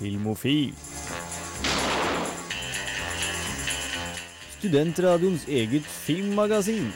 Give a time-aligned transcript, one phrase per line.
[0.00, 0.72] Filmofil.
[4.58, 6.88] Studentradioens eget filmmagasin.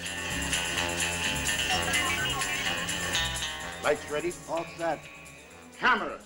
[3.85, 5.05] Lights ready, all set.
[5.81, 6.25] Cameras.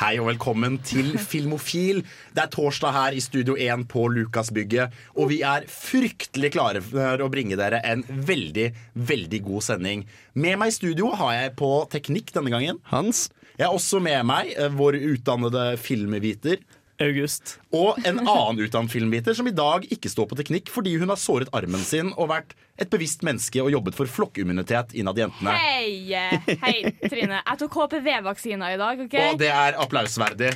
[0.00, 2.02] Hei og velkommen til Filmofil.
[2.34, 7.22] Det er torsdag her i Studio 1 på Lukasbygget, og vi er fryktelig klare for
[7.22, 10.08] å bringe dere en veldig, veldig god sending.
[10.34, 12.80] Med meg i studio har jeg på teknikk denne gangen.
[12.90, 13.28] Hans.
[13.60, 16.62] Jeg har også med meg eh, vår utdannede filmviter.
[17.00, 17.58] August.
[17.76, 21.20] Og en annen utdannet filmviter som i dag ikke står på teknikk fordi hun har
[21.20, 25.56] såret armen sin og vært et bevisst menneske og jobbet for flokkimmunitet innad i jentene.
[25.60, 26.56] Hei!
[26.64, 27.40] Hei, Trine.
[27.40, 29.04] Jeg tok HPV-vaksina i dag.
[29.04, 29.16] ok?
[29.28, 30.54] Og det er applausverdig.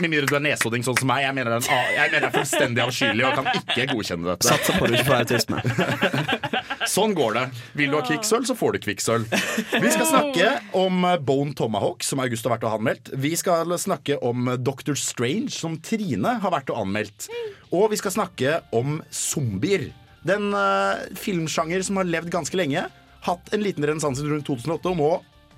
[0.00, 1.24] Med mindre du er nesodding sånn som meg.
[1.26, 4.48] Jeg mener, den, jeg mener det er fullstendig avskyelig og kan ikke godkjenne dette.
[4.48, 5.60] Satser på du ikke får autisme.
[6.90, 7.42] Sånn går det.
[7.76, 9.34] Vil du ha kvikksølv, så får du kvikksølv.
[9.76, 10.46] Vi skal snakke
[10.76, 13.12] om Bone Tomahawk, som August har vært og anmeldt.
[13.20, 17.28] Vi skal snakke om Doctor Strange, som Trine har vært og anmeldt.
[17.70, 19.90] Og vi skal snakke om zombier.
[20.26, 22.88] Den uh, filmsjanger som har levd ganske lenge.
[23.28, 25.12] Hatt en liten renessanse rundt 2008, og nå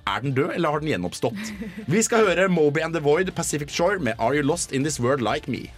[0.06, 1.52] er den død, eller har den gjenoppstått?
[1.86, 5.00] Vi skal høre Moby and the Void, Pacific Shore med Are You Lost In This
[5.00, 5.70] World Like Me.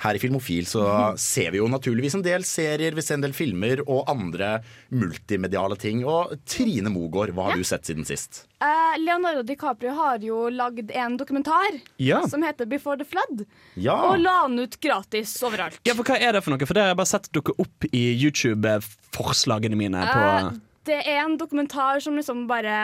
[0.00, 0.82] Her i Filmofil så
[1.20, 4.62] ser vi jo naturligvis en del serier, vi ser en del filmer og andre
[4.96, 6.00] multimediale ting.
[6.08, 8.46] Og Trine Mogård, hva har du sett siden sist?
[8.64, 12.22] Uh, Leonardo DiCaprio har jo lagd en dokumentar Ja.
[12.28, 13.44] som heter Before the Flood,
[13.76, 15.78] Ja, og la den ut gratis overalt.
[15.84, 16.64] ja, for hva er det for noe?
[16.66, 20.00] For det har jeg bare sett dukke opp i YouTube-forslagene mine.
[20.00, 22.74] På det er en dokumentar som liksom bare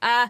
[0.00, 0.26] uh,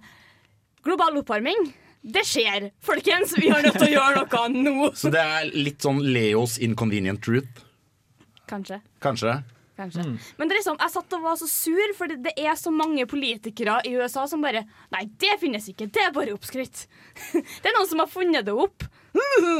[0.84, 1.70] Global oppvarming.
[2.04, 3.32] Det skjer, folkens!
[3.40, 4.90] Vi har nødt til å gjøre noe nå.
[5.00, 7.62] Så det er litt sånn Leos inconvenient truth,
[8.50, 8.82] Kanskje.
[9.00, 9.38] kanskje?
[9.74, 10.04] Kanskje.
[10.36, 12.70] Men det er liksom, jeg satt og var så sur, for det, det er så
[12.70, 14.60] mange politikere i USA som bare
[14.94, 15.88] Nei, det finnes ikke.
[15.90, 16.84] Det er bare oppskrytt.
[17.32, 18.86] det er noen som har funnet det opp.
[19.16, 19.56] Ja,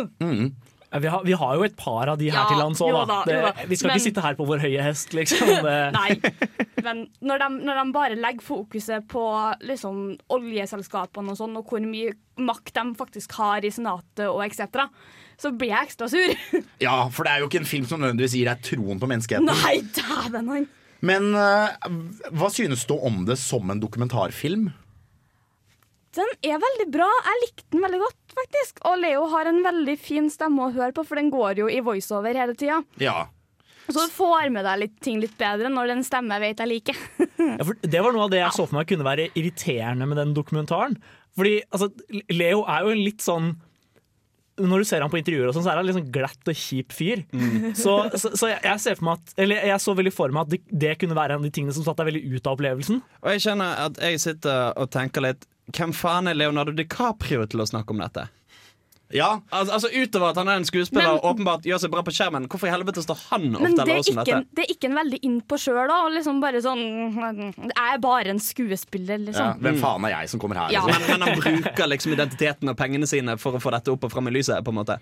[1.00, 3.16] Vi har, vi har jo et par av de her Ja, til lands òg, da,
[3.26, 5.50] Det, vi skal Men- ikke sitte her på vår høye hest, liksom.
[5.98, 6.14] Nei.
[6.84, 9.24] Men når de, når de bare legger fokuset på
[9.66, 10.04] liksom,
[10.36, 14.86] oljeselskapene og sånn, og hvor mye makt de faktisk har i Senatet og etc.,
[15.40, 16.36] så blir jeg ekstra sur.
[16.86, 19.50] Ja, for det er jo ikke en film som nødvendigvis gir deg troen på menneskeheten.
[19.50, 20.68] Nei, dæven han!
[21.04, 21.68] Men uh,
[22.32, 24.70] hva synes du om det som en dokumentarfilm?
[26.14, 27.08] Den er veldig bra.
[27.26, 28.82] Jeg likte den veldig godt, faktisk.
[28.88, 31.80] Og Leo har en veldig fin stemme å høre på, for den går jo i
[31.84, 32.82] voiceover hele tida.
[33.02, 33.26] Ja.
[33.84, 36.70] Så du får med deg litt, ting litt bedre når den stemme jeg vet jeg
[36.70, 37.02] liker.
[37.60, 40.32] ja, det var noe av det jeg så for meg kunne være irriterende med den
[40.36, 40.96] dokumentaren.
[41.36, 41.90] Fordi altså,
[42.32, 43.54] Leo er jo en litt sånn
[44.54, 46.58] når du ser han på intervjuer, og sånn, så er han litt sånn glatt og
[46.58, 47.24] kjip fyr.
[47.74, 50.44] Så, så, så jeg, jeg ser for meg at Eller jeg så veldig for meg
[50.44, 52.54] at det, det kunne være en av de tingene som satt deg veldig ut av
[52.54, 53.00] opplevelsen.
[53.24, 55.42] Og jeg kjenner at jeg sitter og tenker litt
[55.72, 58.28] Hvem faen er Leonardo DiCaprio til å snakke om dette?
[59.14, 62.02] Ja, Al altså Utover at han er en skuespiller Men- og åpenbart gjør seg bra
[62.02, 64.38] på skjermen, hvorfor i helvete står han og forteller er oss om dette?
[64.56, 65.98] det er ikke en veldig innpå sjøl, da.
[66.16, 66.82] Liksom bare sånn
[67.68, 69.24] Jeg er bare en skuespiller, ja.
[69.28, 69.60] liksom.
[69.60, 70.72] Hvem faen er jeg som kommer her?
[70.72, 70.84] Ja.
[70.86, 71.06] liksom?
[71.08, 74.10] Men, men han bruker liksom identiteten og pengene sine for å få dette opp og
[74.10, 74.64] fram i lyset.
[74.64, 74.98] på en måte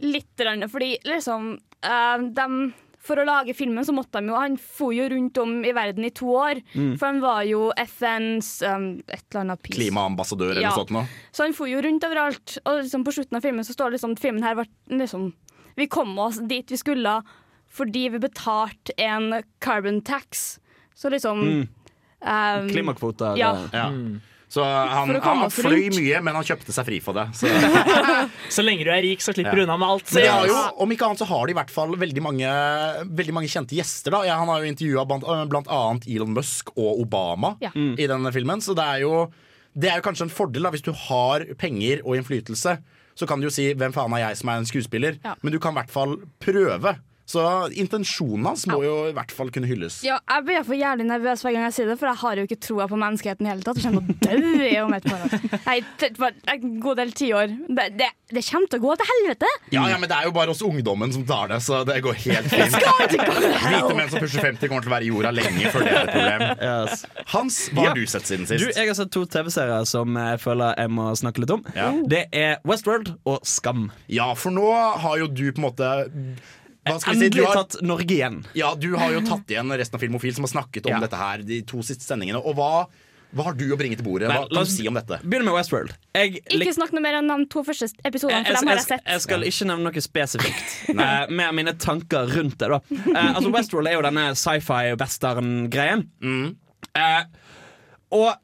[0.00, 0.30] Litt,
[0.72, 5.06] fordi liksom eh, dem- For å lage filmen så måtte han jo Han for jo
[5.08, 6.60] rundt om i verden i to år.
[6.74, 6.98] Mm.
[7.00, 9.78] For han var jo FNs um, et eller annet pris.
[9.78, 10.72] Klimaambassadør eller Ja.
[10.74, 11.06] noe sånt noe?
[11.32, 12.58] Så han for jo rundt overalt.
[12.66, 15.32] Og liksom på slutten av filmen så står det liksom filmen her var liksom
[15.78, 17.22] Vi kom oss dit vi skulle
[17.70, 20.58] fordi vi betalte en carbon tax.
[20.94, 21.38] Så liksom
[22.20, 23.36] um, Klimakvoter.
[23.38, 23.54] Ja.
[23.72, 23.86] ja.
[23.86, 23.90] Ja.
[24.50, 27.28] Så han, han, han fløy mye, men han kjøpte seg fri for det.
[27.38, 27.46] Så.
[28.56, 29.60] Så lenge du er rik, så slipper Ja.
[29.60, 30.10] du unna med alt.
[30.16, 32.50] Men de jo, om ikke annet så har de i hvert fall veldig mange,
[33.20, 34.10] veldig mange kjente gjester.
[34.16, 37.70] da ja, Han har jo intervjua blant, øh, blant annet Elon Musk og Obama Ja.
[37.76, 38.58] i denne filmen.
[38.60, 39.28] Så det er jo
[39.78, 42.72] det er jo kanskje en fordel da hvis du har penger og innflytelse.
[43.14, 45.34] Så kan du jo si 'hvem faen er jeg som er en skuespiller', Ja.
[45.42, 46.98] men du kan i hvert fall prøve.
[47.30, 47.42] Så
[47.78, 50.00] intensjonen hans må jo i hvert fall kunne hylles.
[50.06, 52.46] Ja, jeg blir for jævlig nervøs hver gang jeg sier det, for jeg har jo
[52.48, 53.78] ikke troa på menneskeheten i hele tatt.
[53.78, 55.60] Jeg kommer til å dø om et par år.
[55.68, 55.76] Nei,
[56.54, 57.54] en god del tiår.
[57.70, 59.52] Det, det, det kommer til å gå til helvete!
[59.76, 62.18] Ja, ja, men det er jo bare oss ungdommen som tar det, så det går
[62.26, 62.76] helt fint.
[62.80, 66.02] Hvite menn som pusher 50 kommer til å være i jorda lenge før det er
[66.02, 66.46] et problem.
[66.66, 67.04] yes.
[67.34, 67.88] Hans, hva Ja.
[67.92, 68.64] har du sett siden sist?
[68.64, 71.62] Du, jeg har sett to TV-serier som jeg føler jeg må snakke litt om.
[71.76, 71.90] Ja.
[72.10, 73.88] Det er Westworld og Skam.
[74.10, 74.66] Ja, for nå
[75.04, 75.92] har jo du på en måte
[76.86, 77.28] hva skal vi si?
[77.28, 78.40] Du Endelig har, tatt Norge igjen.
[78.56, 81.00] ja, du har jo tatt igjen resten av Filmofil som har snakket om Ja.
[81.04, 82.40] dette her de to siste sendingene.
[82.44, 82.86] Og hva
[83.30, 84.26] Hva har du å bringe til bordet?
[84.26, 85.20] Hva Nei, kan du si om dette?
[85.22, 85.92] Begynn med Westworld.
[86.18, 88.82] Jeg Ikke snakk noe mer enn de to første episodene, jeg, for dem har jeg
[88.82, 89.04] jeg, sett.
[89.06, 90.72] jeg skal ikke nevne noe spesifikt.
[90.98, 92.68] uh, med mine tanker rundt det.
[92.72, 96.02] da uh, Altså Westworld er jo denne sci-fi-western-greien.
[96.96, 97.22] Eh,
[98.10, 98.34] og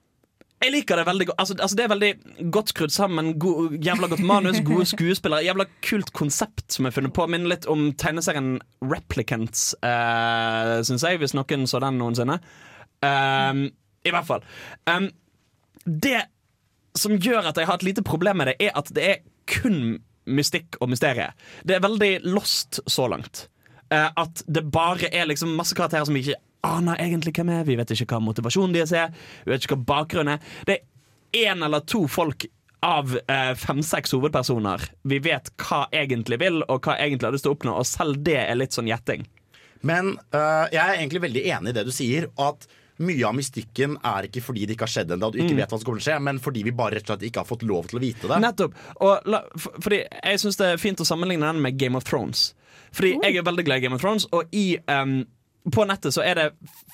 [0.65, 1.39] jeg liker det veldig godt.
[1.43, 2.11] Altså, altså Det er veldig
[2.55, 3.35] godt skrudd sammen.
[3.39, 5.45] God, jævla godt manus, gode skuespillere.
[5.45, 7.27] Jævla kult konsept som er funnet på.
[7.29, 12.39] Minner litt om tegneserien Replicants, uh, syns jeg, hvis noen så den noensinne.
[13.05, 13.67] Um,
[14.07, 14.49] I hvert fall.
[14.89, 15.11] Um,
[15.85, 16.25] det
[16.97, 19.23] som gjør at jeg har et lite problem med det, er at det er
[19.61, 21.29] kun mystikk og mysterie.
[21.69, 23.51] Det er veldig lost så langt.
[23.93, 27.65] Uh, at det bare er liksom masse karakterer som vi ikke aner egentlig hvem er.
[27.69, 29.15] Vi vet ikke hva motivasjonen deres er.
[29.45, 30.53] Vi vet ikke hva bakgrunnen er.
[30.69, 32.49] Det er én eller to folk
[32.87, 37.55] av eh, fem-seks hovedpersoner vi vet hva egentlig vil, og hva egentlig har lyst til
[37.55, 39.25] å oppnå, og selv det er litt sånn gjetting.
[39.87, 42.29] Men øh, jeg er egentlig veldig enig i det du sier.
[42.41, 42.67] At
[42.97, 45.79] mye av mystikken er ikke fordi det ikke har skjedd ennå, du ikke vet hva
[45.79, 47.67] som kommer til å skje, men fordi vi bare rett og slett ikke har fått
[47.69, 48.39] lov til å vite det.
[48.43, 48.79] Nettopp.
[49.05, 52.07] Og la, for, fordi jeg syns det er fint å sammenligne den med Game of
[52.09, 52.49] Thrones.
[52.97, 55.19] Fordi jeg er veldig glad i Game of Thrones, og i em,
[55.73, 56.47] på nettet så er det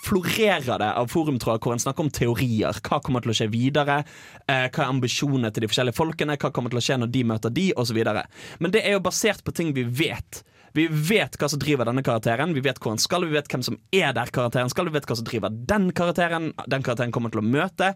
[0.07, 2.79] florerer det av forumtråder hvor en snakker om teorier.
[2.87, 3.99] Hva kommer til å skje videre?
[4.47, 6.39] Eh, hva er ambisjonene til de forskjellige folkene?
[6.41, 7.69] Hva kommer til å skje når de møter de?
[7.93, 8.25] Videre.
[8.63, 10.43] Men det er jo basert på ting vi vet.
[10.73, 13.65] Vi vet hva som driver denne karakteren, vi vet hvor han skal, vi vet hvem
[13.67, 17.33] som er der karakteren skal, vi vet hva som driver den karakteren den karakteren kommer
[17.33, 17.93] til å møte.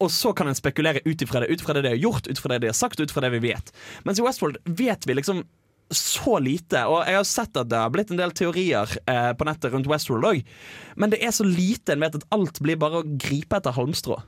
[0.00, 2.40] Og så kan en spekulere ut ifra det, ut fra det de har gjort, ut
[2.40, 3.72] fra det de har sagt, ut fra det vi vet.
[4.04, 5.44] Mens i Westworld vet vi liksom
[5.94, 6.82] så lite.
[6.90, 9.88] Og jeg har sett at det har blitt en del teorier eh, på nettet rundt
[9.90, 10.40] Westworld òg.
[10.98, 14.18] Men det er så lite en vet at alt blir bare å gripe etter halmstrå.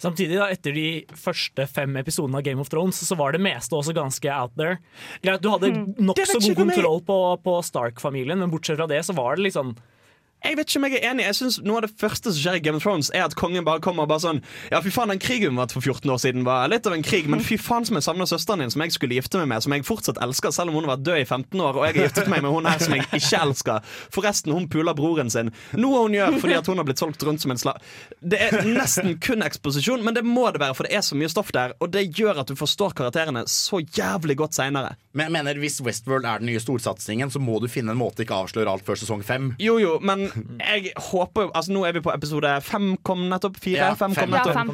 [0.00, 3.76] Samtidig, da, etter de første fem episodene av Game of Thrones, så var det meste
[3.78, 4.76] også ganske out there.
[5.24, 9.16] Greit, Du hadde Det nokså god kontroll på, på Stark-familien, men bortsett fra det så
[9.16, 9.72] var det liksom
[10.44, 11.24] Jeg vet ikke om jeg er enig.
[11.26, 13.64] Jeg synes Noe av det første som skjer i Game of Thrones, er at kongen
[13.66, 16.20] bare kommer og bare sånn Ja, fy faen, den krigen vi hadde for 14 år
[16.22, 18.84] siden, var litt av en krig, men fy faen som jeg savner søsteren din, som
[18.84, 21.22] jeg skulle gifte meg med, som jeg fortsatt elsker, selv om hun har vært død
[21.22, 23.96] i 15 år, og jeg har giftet meg med hun her som jeg ikke elsker.
[24.14, 25.50] Forresten, hun puler broren sin.
[25.78, 27.80] Noe hun gjør fordi at hun har blitt solgt rundt som en slav.
[28.20, 31.32] Det er nesten kun eksposisjon, men det må det være, for det er så mye
[31.32, 34.94] stoff der, og det gjør at du forstår karakterene så jævlig godt seinere.
[35.16, 38.26] Men jeg mener Hvis Westworld er den nye storsatsingen, så må du finne en måte
[38.26, 39.54] ikke avsløre alt før sesong fem.
[39.62, 40.26] Jo, jo, men
[40.60, 43.56] jeg håper jo Altså, nå er vi på episode fem kom nettopp.
[43.62, 43.80] Fire?
[43.80, 44.34] Ja, fem, fem.
[44.36, 44.72] kom Ja, fem.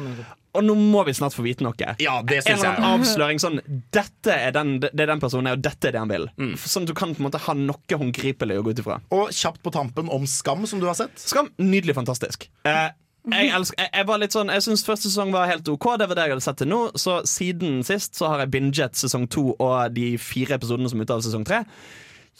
[0.53, 1.73] Og nå må vi snart få vite noe.
[2.03, 2.75] Ja, det en syns eller jeg.
[2.83, 3.55] annen avsløring sånn
[3.95, 6.27] Dette er den, det er den personen er, og dette er det han vil.
[6.61, 8.99] Sånn at du kan på en måte ha noe håndgripelig å gå ut ifra.
[9.15, 11.15] Og kjapt på tampen om Skam, som du har sett.
[11.17, 12.45] Skam, nydelig fantastisk.
[12.69, 12.91] Eh,
[13.31, 15.85] jeg, elsker, jeg, jeg var litt sånn Jeg syns første sesong var helt OK.
[15.99, 16.79] Det var det jeg hadde sett til nå.
[16.99, 21.07] Så siden sist så har jeg binget sesong to og de fire episodene som er
[21.07, 21.63] ute av sesong tre.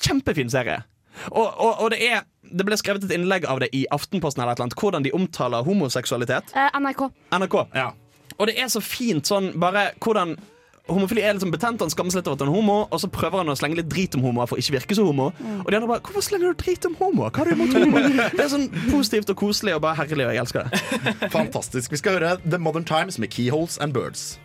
[0.03, 0.81] Kjempefin serie.
[1.29, 4.53] Og, og, og det er Det ble skrevet et innlegg av det i Aftenposten eller
[4.53, 6.51] et eller annet, hvordan de omtaler homoseksualitet.
[6.57, 7.05] Eh, NRK.
[7.33, 7.55] NRK.
[8.37, 10.35] Og det er så fint sånn bare hvordan
[10.91, 13.07] Homofili er sånn betent, han skammer seg litt over at han er homo, og så
[13.07, 15.29] prøver han å slenge litt drit om homoer for å ikke virke så homo.
[15.63, 17.31] Og de andre bare 'Hvorfor slenger du drit om homoer?
[17.31, 20.33] Hva har du imot homoer?' Det er sånn positivt og koselig og bare herlig, og
[20.35, 21.31] jeg elsker det.
[21.31, 21.91] Fantastisk.
[21.91, 24.39] Vi skal høre The Modern Times med Keyholes and Birds.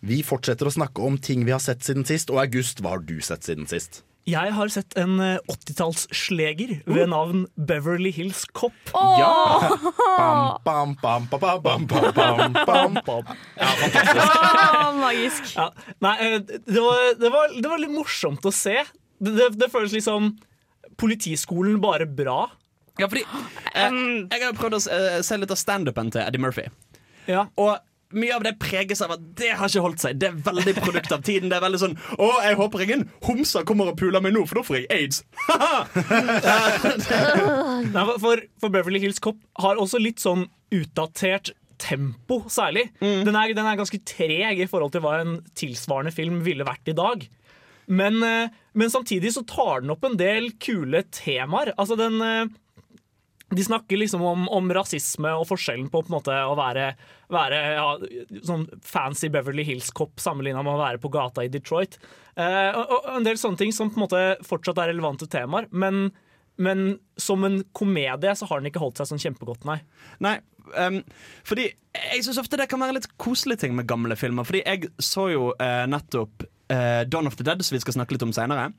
[0.00, 2.30] Vi fortsetter å snakke om ting vi har sett siden sist.
[2.30, 4.04] Og August, hva har du sett siden sist?
[4.28, 7.10] Jeg har sett en eh, 80-tallssleger ved uh.
[7.10, 8.76] navn Beverly Hills Cop.
[8.94, 9.16] Oh!
[9.18, 10.58] Ja!
[10.62, 11.88] Bam, bam, bam,
[13.58, 14.30] ja, fantastisk.
[15.00, 15.50] Magisk.
[15.56, 15.68] Ja.
[16.06, 18.78] Nei, eh, det var, det, var, det var, litt morsomt å se.
[19.18, 20.34] Det, det, det føles liksom
[21.00, 22.44] Politiskolen bare bra.
[23.00, 26.42] Ja, fordi eh, um, Jeg har prøvd å eh, se litt av standupen til Eddie
[26.42, 26.68] Murphy.
[27.26, 27.48] Ja.
[27.58, 27.74] Og
[28.16, 30.12] mye av det preges av at det har ikke holdt seg.
[30.20, 31.50] Det er veldig produkt av tiden.
[31.52, 34.54] Det er veldig sånn Å, jeg håper ingen homser kommer og puler meg nå, for
[34.60, 35.18] da får jeg aids.
[37.92, 41.52] Nei, for- for, Beverly Hills Cop har også litt sånn utdatert
[41.82, 42.86] tempo, særlig.
[43.02, 46.92] Den, er, den er ganske treg i forhold til hva en tilsvarende film ville vært
[46.92, 47.24] i dag.
[47.90, 51.72] Men, eh, men samtidig så tar den opp en del kule temaer.
[51.74, 52.44] Altså den eh,
[53.56, 56.92] De snakker liksom om, om rasisme og forskjellen på, på måte, å være,
[57.32, 57.86] være ja,
[58.48, 61.98] sånn fancy Beverly Hills-kopp sammenligna med å være på gata i Detroit.
[62.36, 65.68] Eh, og, og en del sånne ting som på en måte fortsatt er relevante temaer.
[65.70, 66.08] Men,
[66.62, 69.78] men som en komedie så har den ikke holdt seg sånn kjempegodt, nei.
[70.24, 70.38] Nei,
[70.76, 71.02] um,
[71.48, 74.48] fordi jeg syns ofte det kan være litt koselige ting med gamle filmer.
[74.48, 78.16] Fordi jeg så jo uh, nettopp uh, Dawn of the Dead, som vi skal snakke
[78.16, 78.70] litt om seinere.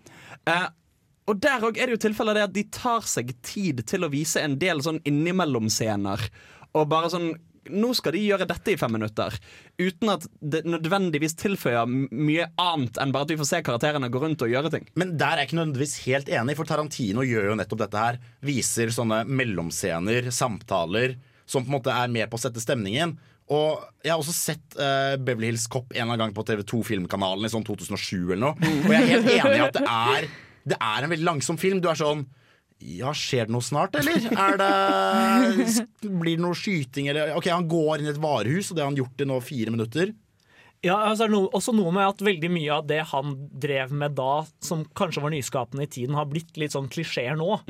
[1.30, 4.12] Og der òg er det jo tilfeller det at de tar seg tid til å
[4.12, 6.27] vise en del sånn innimellom-scener.
[6.74, 7.34] Og bare sånn
[7.72, 9.36] nå skal de gjøre dette i fem minutter.
[9.80, 14.20] Uten at det nødvendigvis tilføyer mye annet enn bare at vi får se karakterene gå
[14.20, 14.88] rundt og gjøre ting.
[15.00, 18.20] Men der er jeg ikke nødvendigvis helt enig, for Tarantino gjør jo nettopp dette her.
[18.44, 21.15] Viser sånne mellomscener, samtaler,
[21.48, 23.15] som på en måte er med på å sette stemningen.
[23.53, 27.51] Og jeg har også sett uh, Beverly Hills Cop en gang på TV2 Filmkanalen i
[27.51, 28.74] sånn 2007 eller noe.
[28.86, 30.30] Og jeg er helt enig i at det er,
[30.70, 31.82] det er en veldig langsom film.
[31.84, 32.25] Du er sånn
[32.84, 34.25] ja, Skjer det noe snart, eller?
[34.34, 37.08] Er det, blir det noe skyting?
[37.12, 37.32] Eller?
[37.38, 39.72] Ok, Han går inn i et varehus, og det har han gjort i nå fire
[39.72, 40.12] minutter.
[40.84, 44.17] Ja, altså er noe, også noe med at veldig mye av det han drev med
[44.17, 47.62] da, som kanskje var nyskapende i tiden, har blitt litt sånn klisjeer nå.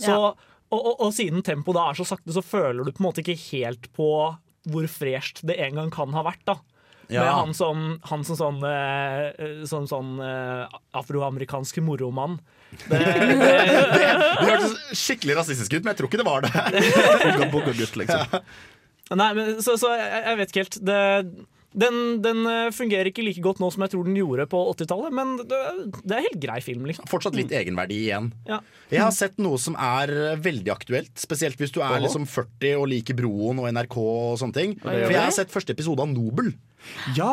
[0.00, 0.16] Så, Ja.
[0.72, 3.20] og, og, og siden tempoet da er så sakte, så føler du på en måte
[3.20, 4.08] ikke helt på
[4.68, 6.40] hvor fresht det en gang kan ha vært.
[6.48, 6.56] da.
[7.08, 7.22] Ja.
[7.24, 12.38] Med han som, han som sånn, eh, sånn, sånn eh, afroamerikansk moromann.
[12.90, 13.36] Det, det,
[13.96, 17.48] Det hørtes skikkelig rasistisk ut, men jeg tror ikke det var det.
[17.54, 18.42] Boogagutt, liksom.
[19.16, 20.76] Nei, men så, så jeg, jeg vet ikke helt.
[20.84, 20.98] Det,
[21.78, 25.14] den, den eh, fungerer ikke like godt nå som jeg tror den gjorde på 80-tallet,
[25.14, 25.60] men det,
[26.02, 27.06] det er helt grei film, liksom.
[27.10, 28.30] Fortsatt litt egenverdi igjen.
[28.48, 28.60] Ja.
[28.92, 32.88] Jeg har sett noe som er veldig aktuelt, spesielt hvis du er liksom 40 og
[32.90, 34.76] liker Broen og NRK og sånne ting.
[34.82, 36.52] For jeg har sett første episode av Nobel.
[37.16, 37.32] Ja!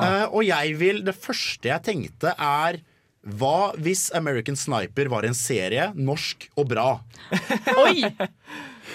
[0.00, 2.80] Eh, og jeg vil Det første jeg tenkte, er
[3.20, 6.88] hva hvis American Sniper var en serie, norsk og bra?
[7.84, 8.08] Oi!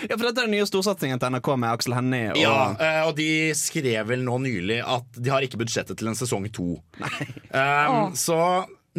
[0.09, 2.31] Ja, for dette er den nye storsatsingen til NRK med Aksel Hennie.
[2.33, 6.11] Og, Ja, eh, og de skrev vel nå nylig at de har ikke budsjettet til
[6.11, 6.75] en sesong to.
[7.51, 8.37] Um, så,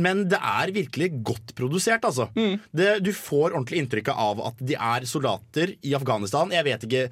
[0.00, 2.28] men det er virkelig godt produsert, altså.
[2.36, 6.52] Det, du får ordentlig inntrykk av at de er soldater i Afghanistan.
[6.54, 7.06] Jeg vet ikke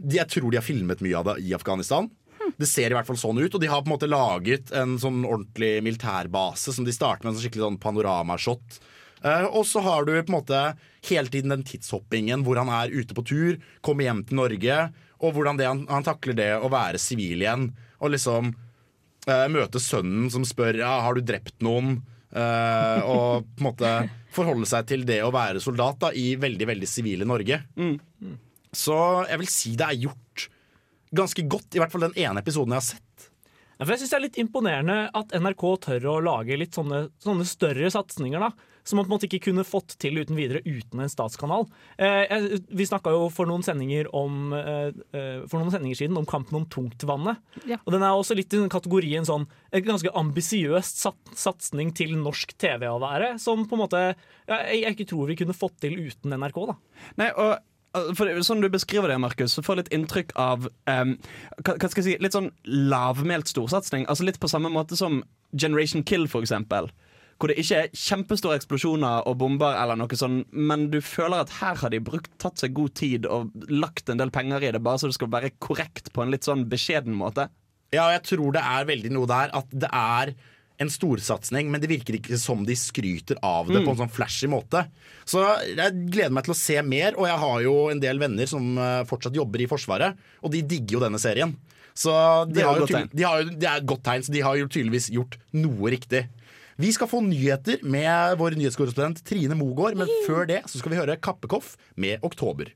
[0.00, 2.08] de, Jeg tror de har filmet mye av det i Afghanistan.
[2.60, 4.96] Det ser i hvert fall sånn ut, og de har på en måte laget en
[5.00, 8.80] sånn ordentlig militærbase som de starter med en sånn skikkelig sånn panoramashot.
[9.24, 10.60] Eh, og så har du på en måte
[11.08, 14.80] hele tiden den tidshoppingen hvor han er ute på tur, kommer hjem til Norge,
[15.20, 17.68] og hvordan det, han, han takler det å være sivil igjen.
[18.00, 18.54] Og liksom
[19.28, 21.98] eh, møte sønnen som spør ja, har du drept noen.
[22.30, 23.92] Eh, og på en måte
[24.32, 27.60] forholde seg til det å være soldat da, i veldig veldig sivile Norge.
[28.70, 28.96] Så
[29.26, 30.46] jeg vil si det er gjort
[31.10, 33.29] ganske godt, i hvert fall den ene episoden jeg har sett.
[33.80, 37.06] Ja, for jeg synes Det er litt imponerende at NRK tør å lage litt sånne,
[37.24, 38.42] sånne større satsinger.
[38.44, 38.50] da
[38.84, 41.64] Som man på en måte ikke kunne fått til uten videre uten en statskanal.
[41.96, 46.20] Eh, jeg, vi snakka jo for noen sendinger om eh, eh, For noen sendinger siden
[46.20, 47.40] om kampen om tungtvannet.
[47.64, 47.80] Ja.
[47.86, 52.18] Og Den er også litt i den kategorien sånn en ganske ambisiøs sat, satsing til
[52.20, 53.38] norsk TV å være.
[53.40, 56.62] Som på en måte ja, jeg, jeg ikke tror vi kunne fått til uten NRK.
[56.68, 56.76] da
[57.16, 57.56] Nei, og
[57.90, 61.14] for Sånn du beskriver det, Markus, så får jeg litt inntrykk av um,
[61.58, 64.06] hva, hva skal jeg si, litt sånn lavmælt storsatsing.
[64.06, 66.90] Altså Litt på samme måte som Generation Kill, for eksempel.
[67.40, 71.54] Hvor det ikke er kjempestore eksplosjoner og bomber, eller noe sånn men du føler at
[71.58, 74.82] her har de brukt, tatt seg god tid og lagt en del penger i det,
[74.84, 77.48] bare så det skal være korrekt på en litt sånn beskjeden måte.
[77.90, 80.34] Ja, jeg tror det er veldig noe der at det er
[80.80, 84.48] en storsatsing, men det virker ikke som de skryter av det på en sånn flashy
[84.48, 84.86] måte.
[85.28, 88.48] Så jeg gleder meg til å se mer, og jeg har jo en del venner
[88.48, 91.52] som eh, fortsatt jobber i Forsvaret, og de digger jo denne serien.
[91.92, 92.14] Så
[92.48, 94.56] de Det er jo de har jo, det er et godt tegn, så de har
[94.56, 96.24] jo tydeligvis gjort noe riktig.
[96.80, 101.02] Vi skal få nyheter med vår nyhetskorrespondent Trine Mogård, men før det så skal vi
[101.02, 102.72] høre Kappekoff med Oktober.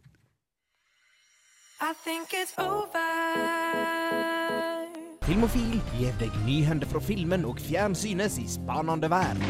[1.81, 4.74] I think it's over.
[5.25, 9.41] Filmofil gir deg nyhender fra filmen og fjernsynets i spanende verden.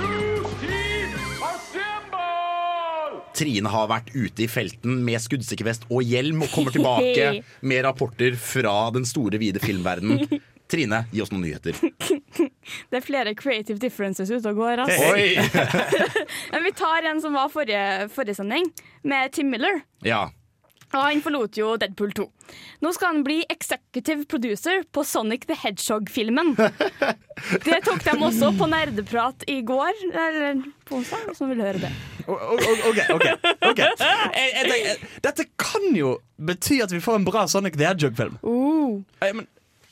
[3.35, 7.41] Trine har vært ute i felten med skuddsikkervest og hjelm og kommer tilbake
[7.73, 10.23] med rapporter fra den store, vide filmverdenen.
[10.71, 11.75] Trine, gi oss noen nyheter.
[12.91, 14.85] Det er flere creative differences ute og går.
[14.87, 15.11] altså.
[15.11, 15.35] Oi!
[16.55, 18.71] Men vi tar en som var forrige, forrige sending,
[19.05, 19.83] med Tim Miller.
[20.07, 20.23] Ja.
[20.95, 22.25] Og han forlot jo Deadpool 2.
[22.85, 26.53] Nå skal han bli executive producer på Sonic the Hedgehog-filmen.
[27.67, 31.83] Det tok de også på nerdeprat i går, eller på onsdag, hvis man vil høre
[31.83, 31.91] det.
[32.31, 33.01] OK.
[33.19, 33.27] ok,
[33.69, 37.91] ok jeg, jeg tenker, Dette kan jo bety at vi får en bra Sonic the
[37.91, 38.39] Hedgehog-film.
[38.47, 39.03] Uh.
[39.25, 39.43] Eh,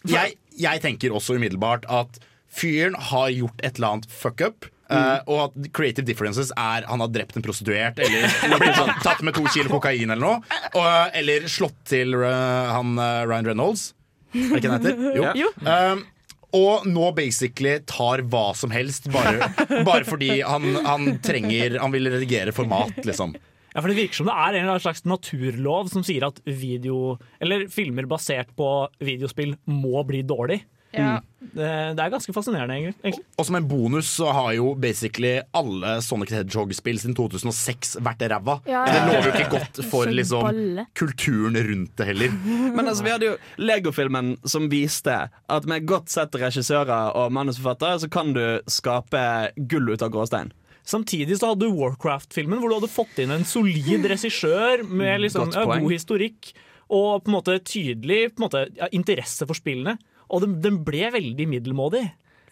[0.08, 2.16] Jeg, jeg tenker også umiddelbart at
[2.52, 4.66] fyren har gjort et eller annet fuck up.
[4.92, 8.94] Eh, og at creative differences er han har drept en prostituert eller, eller blitt sånn,
[9.04, 10.60] tatt med to kilo kokain eller noe.
[10.72, 13.92] Og, eller slått til uh, han uh, Ryan Reynolds.
[14.32, 15.06] Er det ikke han heter?
[15.18, 15.30] Jo.
[15.42, 15.52] Jo.
[15.66, 16.04] Um,
[16.52, 19.48] og nå basically tar hva som helst bare,
[19.88, 23.32] bare fordi han, han trenger Han vil redigere format, liksom.
[23.72, 26.42] Ja, for Det virker som det er en eller annen slags naturlov som sier at
[26.44, 28.68] video, eller filmer basert på
[29.00, 30.60] videospill må bli dårlig.
[31.00, 31.20] Ja.
[31.42, 31.68] Det,
[31.98, 33.12] det er ganske fascinerende, egentlig.
[33.12, 37.96] Og, Og som en bonus så har jo basically alle Sonic the Hedgehog-spill siden 2006
[38.04, 38.58] vært ræva.
[38.70, 40.62] Ja, Det lover jo ikke godt for liksom
[40.98, 42.32] kulturen rundt det heller.
[42.76, 48.00] Men altså, vi hadde jo Lego-filmen som viste at med godt sett regissører og manusforfattere,
[48.04, 49.22] så kan du skape
[49.68, 50.52] gull ut av gråstein.
[50.88, 55.52] Samtidig så hadde du Warcraft-filmen, hvor du hadde fått inn en solid regissør med liksom,
[55.54, 56.52] ja, god historikk
[56.92, 59.94] og på en måte tydelig på en måte, ja, interesse for spillene.
[60.32, 62.06] Og den, den ble veldig middelmådig.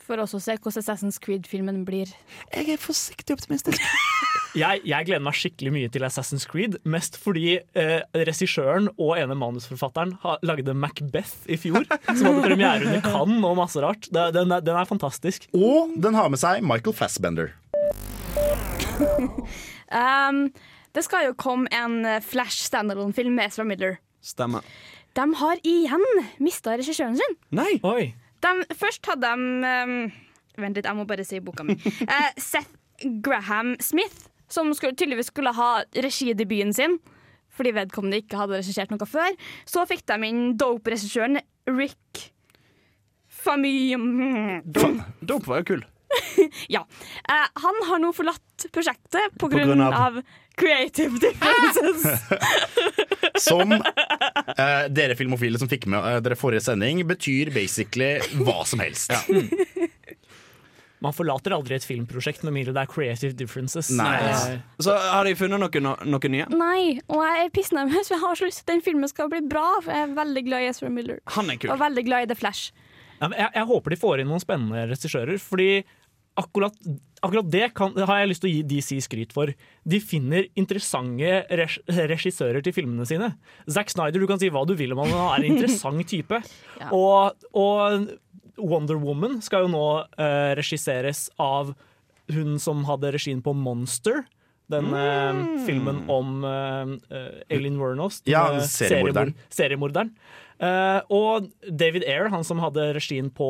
[0.04, 2.10] For også å se hvordan Assassin's Creed-filmen blir.
[2.52, 3.80] Jeg er forsiktig optimistisk.
[4.50, 9.36] Jeg, jeg gleder meg skikkelig mye til Assassin's Creed, mest fordi eh, regissøren og ene
[9.38, 14.08] manusforfatteren ha, lagde Macbeth i fjor, som hadde premiere under Cannes og masse rart.
[14.10, 15.46] Det, den, er, den er fantastisk.
[15.54, 17.54] Og den har med seg Michael Fassbender.
[19.90, 20.52] Um,
[20.94, 23.96] det skal jo komme en eh, Flash standalone-film med Ezra Miller.
[24.22, 24.62] Stemmer.
[25.18, 26.04] De har igjen
[26.42, 27.36] mista regissøren sin.
[27.56, 27.78] Nei!
[27.86, 28.10] Oi.
[28.40, 29.94] De, først hadde de um,
[30.60, 31.76] Vent litt, jeg må bare si boka mi.
[32.04, 32.72] Uh, Seth
[33.24, 36.98] Graham Smith, som skulle, tydeligvis skulle ha regidebuten sin.
[37.56, 39.32] Fordi vedkommende ikke hadde regissert noe før.
[39.68, 41.40] Så fikk de inn dope-regissøren
[41.70, 42.26] Rick
[43.40, 44.60] Famille...
[45.20, 45.86] Dope var jo kul.
[46.72, 46.80] Ja.
[47.28, 50.16] Uh, han har nå forlatt prosjektet grunn av- av
[50.60, 52.04] creative differences.
[53.46, 53.72] Som
[54.60, 59.12] eh, dere filmofile som fikk med uh, dere forrige sending, betyr basically hva som helst.
[61.00, 63.88] Man forlater aldri et filmprosjekt med mindre det er creative differences.
[63.96, 64.18] Nei.
[64.20, 66.44] Eh, Så har de funnet noe, no, noe nye?
[66.52, 69.40] Nei, og jeg er pissnervøs, jeg har så lyst til at den filmen skal bli
[69.48, 69.64] bra.
[69.80, 71.22] For jeg er veldig glad i Ezra Miller.
[71.38, 71.72] Han er kul.
[71.72, 72.74] Og veldig glad i The Flash.
[73.20, 75.70] Ja, Jeg, jeg håper de får inn noen spennende regissører, fordi
[76.40, 76.76] akkurat,
[77.20, 79.52] akkurat det kan, har jeg lyst til å gi DC skryt for.
[79.88, 83.32] De finner interessante regissører til filmene sine.
[83.70, 86.40] Zack Snyder, du kan si hva du vil om han, han er en interessant type.
[86.80, 86.90] Ja.
[86.96, 88.10] Og, og
[88.60, 91.74] Wonder Woman skal jo nå uh, regisseres av
[92.30, 94.24] hun som hadde regien på Monster.
[94.70, 98.20] Den eh, filmen om uh, eh, Aileen Wuornos.
[98.30, 99.32] Ja, seriemorderen.
[99.50, 100.12] seriemorderen.
[101.10, 103.48] Og David Ayer, han som hadde regien på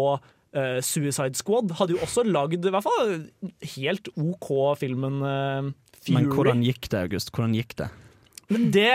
[0.57, 3.17] eh, Suicide Squad, hadde jo også lagd i hvert fall
[3.77, 6.17] helt OK filmen uh, Fury.
[6.17, 7.33] Men hvordan gikk det, August?
[7.35, 7.91] Hvordan gikk det?
[8.51, 8.89] Men det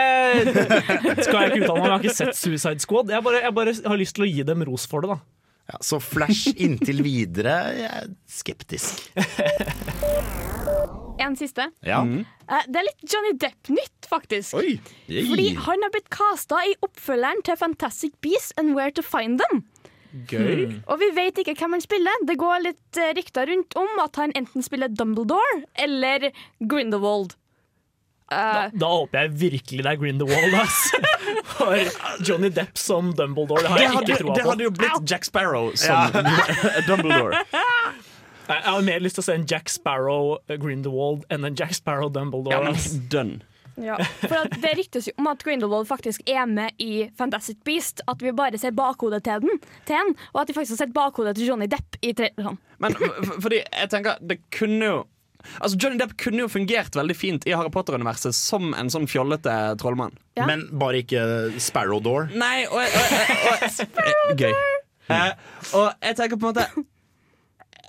[1.23, 1.85] skal jeg ikke uttale meg om.
[1.85, 3.13] Jeg har ikke sett Suicide Squad.
[3.13, 5.15] Jeg bare, jeg bare har lyst til å gi dem ros for det.
[5.15, 9.05] da Ja, så Flash inntil videre jeg er skeptisk.
[11.21, 11.69] En siste.
[11.87, 12.01] Ja.
[12.03, 12.25] Mm.
[12.67, 14.57] det er litt Johnny Depp-nytt, faktisk.
[14.59, 14.75] Oi!
[15.07, 19.63] Fordi han har blitt casta i oppfølgeren til Fantastic Beasts and Where to Find Them.
[20.29, 20.77] Gøy.
[20.87, 22.21] Og vi vet ikke hvem han spiller.
[22.27, 27.35] Det går litt eh, rykter rundt om at han enten spiller Dumbledore eller Grindelwald.
[27.35, 27.41] Da,
[28.35, 30.79] Eh, da håper jeg virkelig det er Grindelwald, ass.
[31.55, 31.77] For
[32.25, 35.11] Johnny Depp som Dumbledore, det har Det jeg hadde, ikke troa det hadde jo blitt
[35.11, 36.15] Jack Sparrow som
[36.89, 37.43] Dumbledore.
[38.49, 42.09] Jeg har mer lyst til å se en Jack Sparrow Grindelwald enn en Jack Sparrow
[42.13, 42.57] Dumbledore.
[42.57, 43.54] Ja, men done.
[43.81, 43.97] Ja.
[44.21, 48.01] For at det ryktes jo om at Grindelwald faktisk er med i Fantastic Beast.
[48.07, 50.93] At vi bare ser bakhodet til den, til den og at vi faktisk har sett
[50.95, 52.57] bakhodet til Johnny Depp i traileren.
[52.79, 55.03] Men f- f- fordi jeg tenker det kunne jo
[55.61, 59.53] Altså Johnny Depp kunne jo fungert veldig fint i Harry Potter-universet som en sånn fjollete
[59.77, 60.15] trollmann.
[60.39, 60.47] Ja.
[60.49, 61.21] Men bare ikke
[61.61, 62.31] Sparrow Door.
[62.33, 63.13] Nei, og, og,
[63.51, 63.83] og,
[64.31, 64.55] og Gøy.
[65.13, 65.29] Eh,
[65.77, 66.65] og jeg tenker på en måte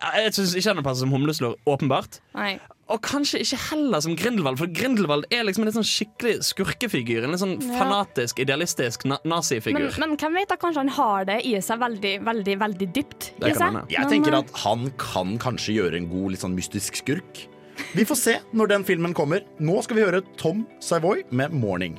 [0.03, 2.19] Jeg syns ikke han passer som humleslår, åpenbart.
[2.37, 2.59] Nei.
[2.93, 7.25] Og kanskje ikke heller som Grindelwald, for Grindelwald er liksom en litt sånn skikkelig skurkefigur.
[7.25, 7.79] En litt sånn Ja.
[7.81, 9.99] fanatisk, idealistisk na Men, nazifigur.
[9.99, 13.33] men hvem vet, da kanskje han har det i seg veldig, veldig veldig dypt.
[13.41, 13.91] Det i kan seg.
[13.91, 14.03] ja.
[14.03, 17.47] Jeg tenker eh, at han kan kanskje gjøre en god, litt sånn mystisk skurk.
[17.95, 19.41] Vi får se når den filmen kommer.
[19.61, 21.99] Nå skal vi høre Tom Savoy med 'Morning'.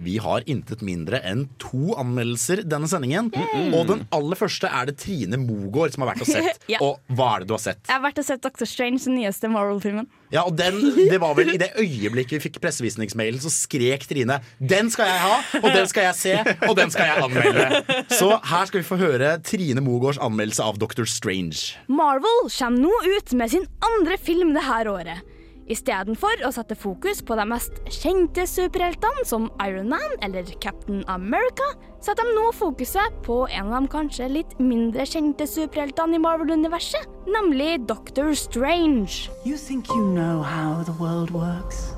[0.00, 3.28] Vi har intet mindre enn to anmeldelser denne sendingen.
[3.76, 6.56] Og den aller første er det Trine Mogård som har vært og sett.
[6.70, 6.78] Ja.
[6.86, 7.80] Og hva er det du har sett?
[7.88, 10.06] Jeg har vært og sett Doctor Strange, den nyeste Marvel-filmen.
[10.30, 10.76] Ja, og den,
[11.10, 15.18] det var vel I det øyeblikket vi fikk pressevisningsmailen, så skrek Trine 'Den skal jeg
[15.24, 16.34] ha, og den skal jeg se,
[16.68, 18.04] og den skal jeg anmelde'.
[18.14, 21.74] Så her skal vi få høre Trine Mogårds anmeldelse av Doctor Strange.
[21.90, 25.26] Marvel kommer nå ut med sin andre film det her året.
[25.70, 31.68] Istedenfor å sette fokus på de mest kjente superheltene, som Iron Man eller Captain America,
[32.02, 37.06] setter de nå fokuset på en av de kanskje litt mindre kjente superheltene i Marvel-universet,
[37.30, 39.30] nemlig Doctor Strange.
[39.46, 41.94] You think you know how the world works?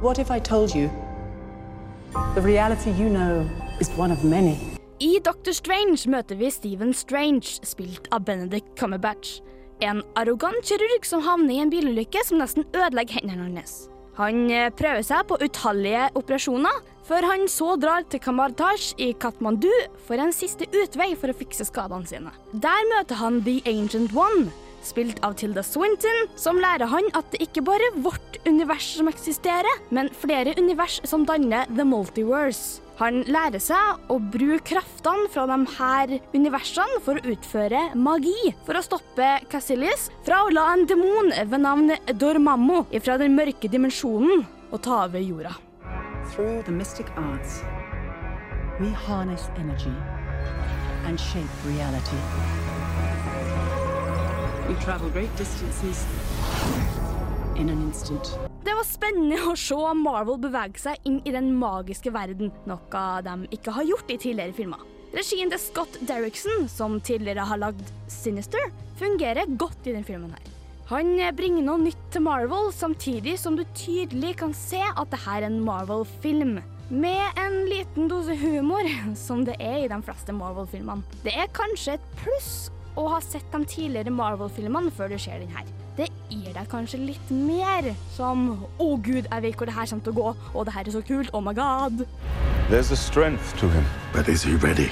[0.00, 0.88] What if I told you
[2.34, 3.44] the reality you know
[3.78, 4.77] is one of many?
[4.98, 9.36] I Doctor Strange møter vi Stephen Strange, spilt av Benedict Cumberbatch.
[9.78, 13.84] En arrogant kirurg som havner i en bilulykke som nesten ødelegger hendene hans.
[14.18, 19.70] Han eh, prøver seg på utallige operasjoner, før han så drar til Kamartaj i Katmandu
[20.08, 22.34] for en siste utvei for å fikse skadene sine.
[22.50, 24.50] Der møter han The Ancient One,
[24.82, 29.14] spilt av Tilda Swinton, som lærer han at det ikke bare er vårt univers som
[29.14, 32.87] eksisterer, men flere univers som danner The Multiverse.
[32.98, 38.74] Han lærer seg å bruke kraftene fra de her universene for å utføre magi, for
[38.74, 44.42] å stoppe Cassilis fra å la en demon ved navn Dormammo fra den mørke dimensjonen
[44.74, 45.54] å ta over jorda.
[46.32, 47.62] Through the mystic arts,
[48.80, 49.94] we harness energy
[51.06, 52.18] and shape reality.
[54.66, 56.02] We travel great distances
[57.58, 58.34] in an instant.
[58.64, 63.34] Det var spennende å se Marvel bevege seg inn i den magiske verden, noe de
[63.56, 64.84] ikke har gjort i tidligere filmer.
[65.14, 70.34] Regien til Scott Derrickson, som tidligere har lagd Sinister, fungerer godt i denne filmen.
[70.36, 70.54] her.
[70.88, 75.44] Han bringer noe nytt til Marvel, samtidig som du tydelig kan se at dette er
[75.48, 76.58] en Marvel-film.
[76.88, 78.88] Med en liten dose humor,
[79.26, 81.04] som det er i de fleste Marvel-filmene.
[81.24, 85.52] Det er kanskje et pluss å ha sett de tidligere Marvel-filmene før du ser den
[85.52, 85.68] her.
[86.28, 90.12] Gir deg kanskje litt mer, som 'Å gud, jeg vet hvor det her kommer til
[90.12, 92.06] å gå', og 'det her er så kult', oh my god'.
[92.68, 93.84] There's a strength to him.
[94.12, 94.90] But is he ready?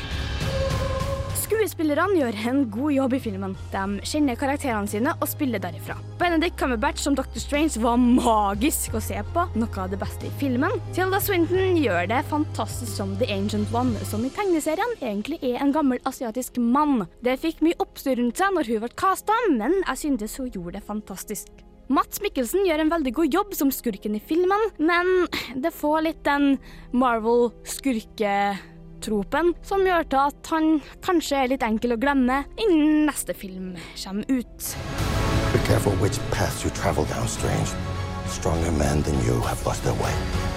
[1.76, 3.54] Skuespillerne gjør en god jobb i filmen.
[3.68, 5.98] De kjenner karakterene sine og spiller derifra.
[6.16, 7.36] Benedict Cumberbatch som Dr.
[7.36, 10.72] Strange var magisk å se på, noe av det beste i filmen.
[10.96, 15.74] Tilda Swinton gjør det fantastisk som The Ancient One, som i tegneserien egentlig er en
[15.74, 17.04] gammel asiatisk mann.
[17.20, 20.78] Det fikk mye oppstyr rundt seg når hun ble casta, men jeg syntes hun gjorde
[20.78, 21.52] det fantastisk.
[21.92, 25.28] Mats Mikkelsen gjør en veldig god jobb som skurken i filmen, men
[25.60, 26.56] det får litt den
[29.06, 33.76] Marvel-skurketropen som gjør til at han kanskje er litt enkel å glemme innen neste film
[34.02, 34.76] kommer ut.
[35.52, 37.74] Be careful which path you travel down, Strange.
[38.28, 40.55] Stronger men than you have lost their way.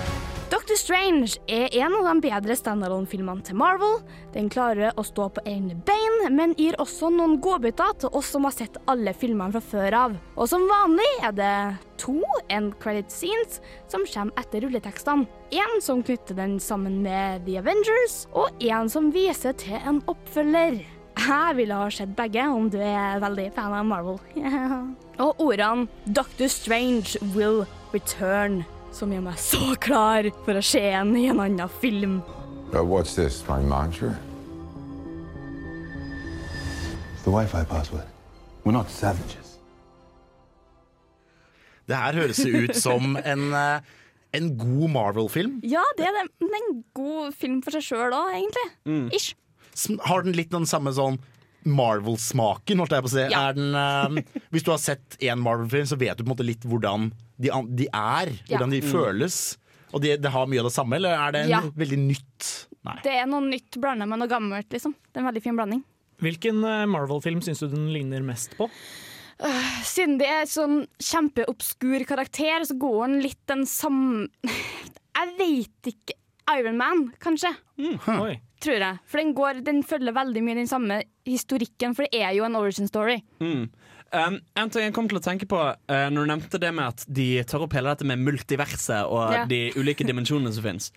[0.50, 4.00] Doctor Strange er en av de bedre standalone-filmene til Marvel.
[4.34, 8.48] Den klarer å stå på egne bein, men gir også noen godbiter til oss som
[8.48, 10.16] har sett alle filmene fra før av.
[10.34, 11.52] Og som vanlig er det
[12.02, 12.18] to
[12.50, 13.60] end credit scenes
[13.92, 15.28] som kommer etter rulletekstene.
[15.54, 20.82] En som knytter den sammen med The Avengers, og en som viser til en oppfølger.
[21.20, 24.18] Jeg ville ha sett begge om du er veldig fan av Marvel.
[25.28, 28.64] og ordene Doctor Strange will return
[28.96, 32.20] som gjør meg så klar for å se en i en annen film.
[32.74, 34.16] Uh, what's this, my mantra?
[37.14, 38.08] It's the Wi-Fi password.
[38.64, 39.58] We're not savages.
[41.90, 43.82] Det her høres ut som en, eh,
[44.38, 45.56] en god Marvel-film.
[45.66, 46.28] Ja, det er, det.
[46.46, 49.16] Men en god film for seg sjøl òg, egentlig.
[49.18, 49.34] Ish.
[50.06, 51.18] Har den litt den samme sånn
[51.66, 53.26] Marvel-smaken, holdt jeg på å si?
[53.34, 53.48] Ja.
[53.50, 56.46] Er den, uh, hvis du har sett en Marvel-film, så vet du på en måte
[56.46, 58.34] litt hvordan de, de er.
[58.50, 58.92] Hvordan de Mm.
[58.92, 59.58] føles.
[59.94, 61.62] Og det de har mye av det samme, eller er det en Ja.
[61.62, 62.68] veldig nytt?
[62.86, 63.00] Nei.
[63.04, 64.94] Det er noe nytt blanda med noe gammelt, liksom.
[65.12, 65.84] Det er en veldig fin blanding.
[66.22, 68.70] Hvilken eh, Marvel-film syns du den ligner mest på?
[69.88, 74.28] Siden det er sånn kjempeobskur karakter, så går den litt den samme
[75.20, 76.16] Jeg veit ikke.
[76.50, 77.52] Iron Man, kanskje.
[77.78, 78.00] Mm,
[78.60, 79.00] Tror jeg.
[79.06, 82.56] For den, går, den følger veldig mye den samme historikken, for det er jo en
[82.58, 83.20] origin story.
[83.40, 83.68] Mm.
[84.12, 86.88] Um, en ting jeg kom til å tenke på uh, Når du nevnte det med
[86.96, 89.44] at de tar opp hele dette med multiverset og Ja.
[89.46, 90.88] de ulike dimensjonene som finnes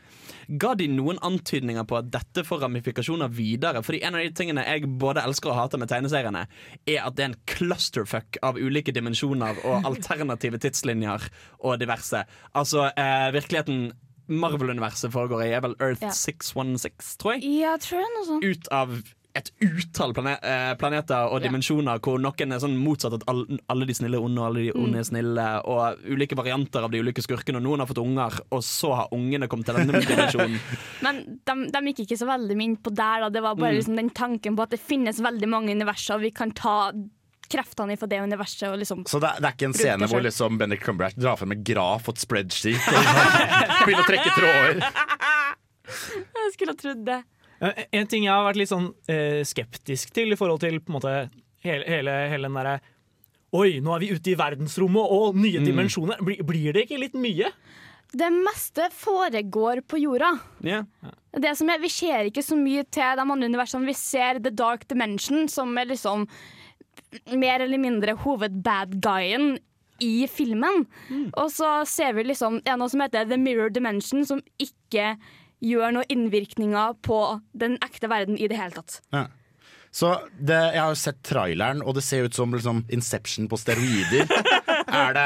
[0.62, 3.82] Ga de noen antydninger på at dette får ramifikasjoner videre?
[3.84, 6.46] Fordi en av de tingene jeg både elsker og hater med tegneseriene,
[6.88, 11.28] er at det er en clusterfuck av ulike dimensjoner og alternative tidslinjer
[11.60, 12.24] og diverse.
[12.58, 13.92] Altså, uh, virkeligheten
[14.32, 16.10] Marvel-universet foregår i, er vel Earth Ja.
[16.10, 18.44] 616, tror jeg Ja, tror er noe sånt.
[18.46, 18.98] ut av
[19.34, 21.46] et utall plane eh, planeter og Ja.
[21.48, 24.64] dimensjoner hvor noen er sånn motsatt at alle, alle de snille er onde, og alle
[24.66, 28.02] de onde er snille, og ulike varianter av de ulike skurkene, og noen har fått
[28.02, 30.58] unger, og så har ungene kommet til denne dimensjonen.
[31.06, 33.24] Men de, de gikk ikke så veldig mye inn på der.
[33.24, 33.28] Da.
[33.38, 33.78] Det var bare Mm.
[33.80, 36.92] liksom den tanken på at det finnes veldig mange universer, og vi kan ta
[37.52, 40.22] kreftene fra det universet og liksom Så det, er- det er ikke en scene hvor
[40.24, 44.80] liksom Benedict Cumberbatch drar frem en graf og et spreadsheet og begynner å trekke tråder?
[45.92, 47.18] Jeg skulle ha trodd det.
[47.62, 50.92] Eh, En ting jeg har vært litt sånn eh, skeptisk til i forhold til på
[50.92, 51.14] en måte
[51.64, 52.80] hele, hele, hele den derre
[53.52, 56.22] Oi, nå er vi ute i verdensrommet og nye dimensjoner.
[56.24, 57.50] Blir, blir det ikke litt mye?
[58.12, 60.30] Det meste foregår på jorda.
[60.64, 60.86] Yeah.
[61.36, 63.84] Det som er, Vi ser ikke så mye til de andre universene.
[63.88, 66.24] Vi ser The Dark Dimension, som er liksom
[67.36, 69.58] mer eller mindre hovedbad guyen
[70.00, 70.86] i filmen.
[71.36, 75.12] Og så ser vi liksom noe som heter The Mirror Dimension, som ikke
[75.62, 77.20] gjør noen innvirkninger på
[77.54, 79.00] den ekte verden i det hele tatt.
[79.14, 79.28] Ja.
[79.92, 80.08] Så
[80.40, 84.24] det, Jeg har jo sett traileren, og det ser ut som liksom Inception på steroider.
[84.92, 85.22] Er det,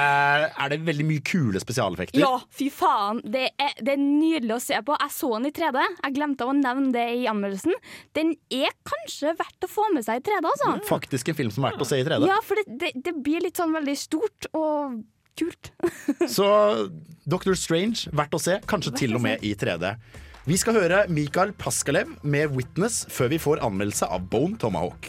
[0.62, 2.20] er det veldig mye kule spesialeffekter?
[2.20, 3.18] Ja, fy faen.
[3.25, 4.94] Det er, det er nydelig å se på.
[5.01, 5.81] Jeg så den i 3D.
[6.05, 7.75] Jeg glemte å nevne det i anmeldelsen.
[8.14, 10.77] Den er kanskje verdt å få med seg i 3D, altså.
[10.87, 12.29] Faktisk en film som er verdt å se i 3D.
[12.31, 15.01] Ja, for det, det, det blir litt sånn veldig stort og
[15.40, 15.72] kult.
[16.37, 16.46] Så
[17.27, 18.61] Doctor Strange, verdt å se.
[18.70, 19.96] Kanskje til og med i 3D.
[20.46, 25.09] Vi skal høre Mikael Paskalev med 'Witness' før vi får anmeldelse av Bone Tomahawk.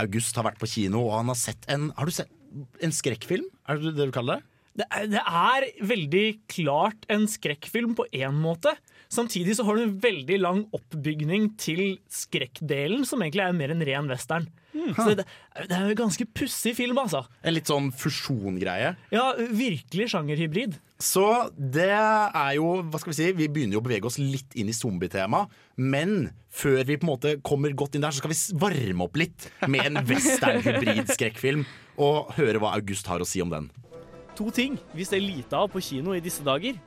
[0.00, 2.32] August har vært på kino, og han har sett en Har du sett
[2.80, 3.44] en skrekkfilm?
[3.68, 4.48] Er det det du kaller det?
[4.80, 8.72] Det er, det er veldig klart en skrekkfilm på én måte.
[9.12, 13.84] Samtidig så har du en veldig lang oppbygning til skrekkdelen, som egentlig er mer en
[13.84, 14.48] ren western.
[14.92, 15.24] Så det,
[15.56, 17.24] det er jo en ganske pussig film, altså.
[17.44, 18.94] En litt sånn fusjongreie.
[19.14, 20.76] Ja, virkelig sjangerhybrid.
[21.02, 21.24] Så
[21.58, 23.30] det er jo Hva skal vi si?
[23.36, 25.44] Vi begynner jo å bevege oss litt inn i zombietema.
[25.76, 29.18] Men før vi på en måte kommer godt inn der, så skal vi varme opp
[29.18, 31.64] litt med en western-hybrid-skrekkfilm.
[32.04, 33.70] Og høre hva August har å si om den.
[34.38, 36.78] To ting vi ser lite av på kino i disse dager,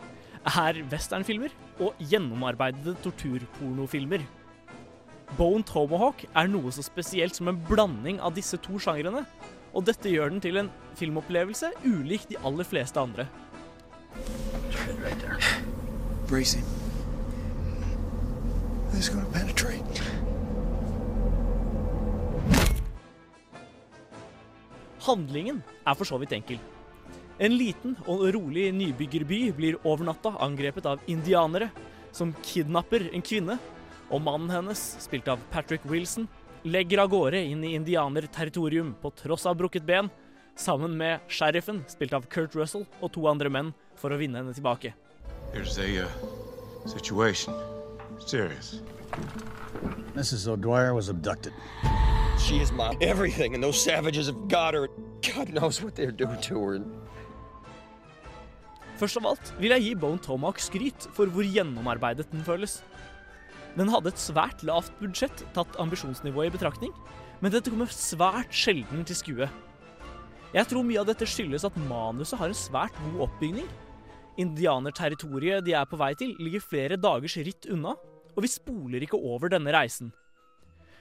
[0.47, 1.51] er westernfilmer
[1.83, 4.23] og gjennomarbeidede torturpornofilmer.
[5.35, 9.25] Bone Tomahawk er noe så spesielt som en blanding av disse to sjangrene,
[9.75, 13.27] og dette gjør den til en filmopplevelse ulik de aller fleste andre.
[16.31, 16.57] Right
[19.09, 20.01] gonna penetrate.
[25.07, 26.59] Handlingen er for så vidt enkel.
[27.39, 31.69] En liten og rolig nybyggerby blir over natta angrepet av indianere
[32.11, 33.59] som kidnapper en kvinne,
[34.09, 36.27] og mannen hennes, spilt av Patrick Wilson,
[36.63, 40.09] legger av gårde inn i indianerterritorium på tross av brukket ben,
[40.57, 44.55] sammen med sheriffen, spilt av Kurt Russell, og to andre menn for å vinne henne
[44.55, 44.93] tilbake.
[45.53, 46.07] Here's a uh,
[46.87, 47.53] situation.
[48.19, 48.81] Serious.
[50.15, 50.47] Mrs.
[50.47, 51.53] O'Dwyer was abducted.
[52.39, 54.87] She is my everything, and those savages have got her.
[55.35, 56.81] God knows what they're doing to her.
[58.97, 62.79] Først av alt vil jeg gi Bone Tomahawk skryt for hvor gjennomarbeidet den føles.
[63.77, 66.93] Den hadde et svært lavt budsjett tatt ambisjonsnivået i betraktning,
[67.43, 69.49] men dette kommer svært sjelden til skue.
[70.55, 73.67] Jeg tror mye av dette skyldes at manuset har en svært god oppbygning.
[74.41, 77.93] Indianerterritoriet de er på vei til, ligger flere dagers ritt unna,
[78.33, 80.09] og vi spoler ikke over denne reisen.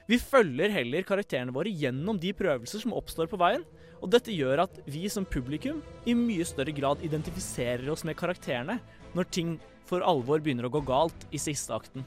[0.07, 3.65] Vi følger heller karakterene våre gjennom de prøvelser som oppstår på veien,
[3.97, 8.77] og dette gjør at vi som publikum i mye større grad identifiserer oss med karakterene
[9.17, 9.57] når ting
[9.89, 12.05] for alvor begynner å gå galt i siste akten.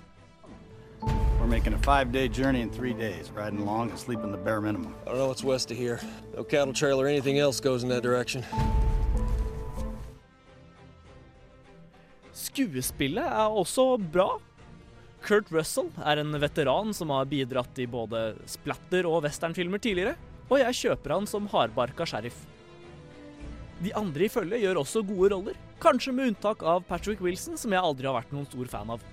[1.02, 4.94] We're making a five-day journey in three days, riding along and sleeping the bare minimum.
[5.06, 6.00] I don't know what's west of here.
[6.36, 8.44] No cattle trail or anything else goes in that direction.
[12.32, 14.38] Skuespillet er også bra.
[15.22, 20.16] Kurt Russell er en veteran som har bidratt i både splatter- og westernfilmer tidligere,
[20.48, 22.46] og jeg kjøper han som hardbarka sheriff.
[23.80, 27.72] De andre i følget gjør også gode roller, kanskje med unntak av Patrick Wilson, som
[27.72, 29.04] jeg aldri har vært noen stor fan av.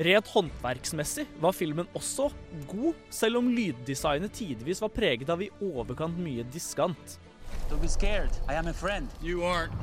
[0.00, 2.30] Rent håndverksmessig var filmen også
[2.70, 7.18] god, selv om lyddesignet tidvis var preget av i overkant mye diskant.
[7.68, 8.32] Don't be scared.
[8.48, 9.10] I am a friend.
[9.20, 9.76] You aren't.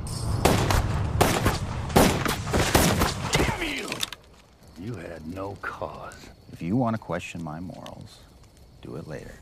[4.82, 6.32] You had no cause.
[6.52, 8.18] If you want to question my morals,
[8.82, 9.38] do it later.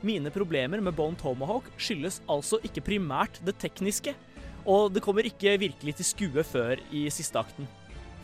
[0.00, 4.16] Mine problemer med Bone Tomahawk skyldes altså ikke primært det tekniske,
[4.64, 7.68] og det kommer ikke virkelig til skue før i siste akten.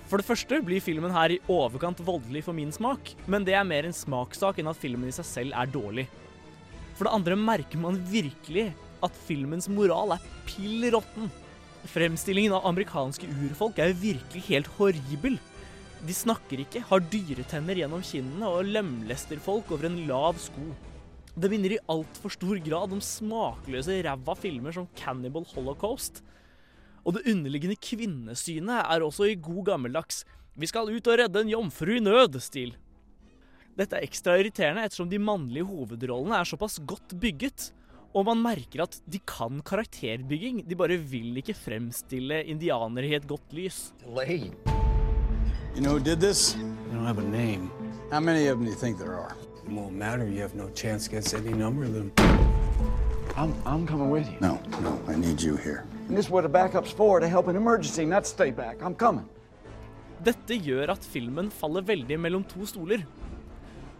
[0.06, 3.66] For det første blir filmen her i overkant voldelig for min smak, men det er
[3.66, 6.06] mer en smakssak enn at filmen i seg selv er dårlig.
[6.94, 8.68] For det andre merker man virkelig
[9.04, 11.26] at filmens moral er pill råtten.
[11.90, 15.40] Fremstillingen av amerikanske urfolk er virkelig helt horribel.
[16.06, 20.70] De snakker ikke, har dyretenner gjennom kinnene og lemlester folk over en lav sko.
[21.36, 26.22] Det minner i altfor stor grad om smakløse ræva filmer som Cannibal Holocaust.
[27.06, 30.24] Og det underliggende kvinnesynet er også i god gammeldags
[30.56, 32.74] 'vi skal ut og redde en jomfru i nød'-stil.
[33.76, 37.72] Dette er ekstra irriterende ettersom de mannlige hovedrollene er såpass godt bygget,
[38.14, 43.28] og man merker at de kan karakterbygging, de bare vil ikke fremstille indianere i et
[43.28, 43.92] godt lys.
[45.76, 46.54] You know who did this?
[46.54, 47.70] They don't have a name.
[48.10, 49.36] How many of them do you think there are?
[49.66, 50.24] It won't matter.
[50.26, 52.10] You have no chance against any number of them.
[53.36, 54.38] I'm, I'm coming with you.
[54.40, 55.84] No, no, I need you here.
[56.08, 58.82] And this is what the backup's for, to help an emergency, not stay back.
[58.82, 59.26] I'm coming.
[60.22, 63.02] Dette gjør at filmen faller veldig mellom to stoler.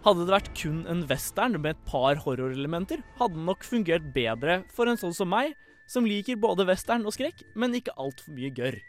[0.05, 4.61] Hadde det vært kun en western med et par horrorelementer, hadde den nok fungert bedre
[4.71, 5.51] for en sånn som meg,
[5.87, 8.79] som liker både western og skrekk, men ikke altfor mye gørr.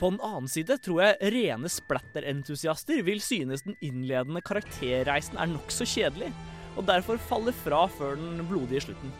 [0.00, 5.86] På den annen side tror jeg rene splatter-entusiaster vil synes den innledende karakterreisen er nokså
[5.86, 6.32] kjedelig,
[6.74, 9.12] og derfor faller fra før den blodige slutten.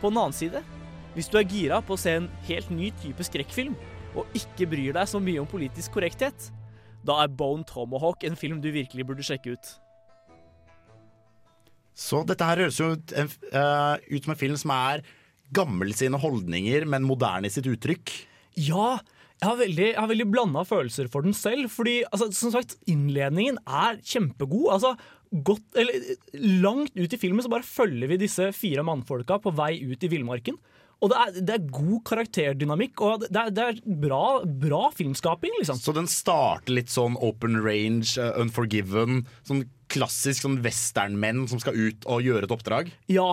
[0.00, 0.62] På den annen side,
[1.18, 3.74] hvis du er gira på å se en helt ny type skrekkfilm,
[4.14, 6.48] og ikke bryr deg så mye om politisk korrekthet,
[7.06, 9.72] da er Bone Tomahawk en film du virkelig burde sjekke ut.
[11.98, 15.02] Så dette her høres jo ut, en, eh, ut som en film som er
[15.54, 18.12] gammel i sine holdninger, men moderne i sitt uttrykk.
[18.54, 19.00] Ja,
[19.38, 21.70] jeg har veldig, jeg har veldig blanda følelser for den selv.
[21.70, 24.70] Fordi altså, som sagt, innledningen er kjempegod.
[24.74, 24.94] Altså,
[25.46, 26.14] godt, eller,
[26.62, 30.10] langt ut i filmen så bare følger vi disse fire mannfolka på vei ut i
[30.10, 30.58] villmarken.
[30.98, 35.54] Og det er, det er god karakterdynamikk, og det er, det er bra, bra filmskaping.
[35.60, 35.78] liksom.
[35.78, 41.78] Så den starter litt sånn open range, uh, unforgiven, sånn klassisk sånn westernmenn som skal
[41.78, 42.90] ut og gjøre et oppdrag.
[43.12, 43.30] Ja,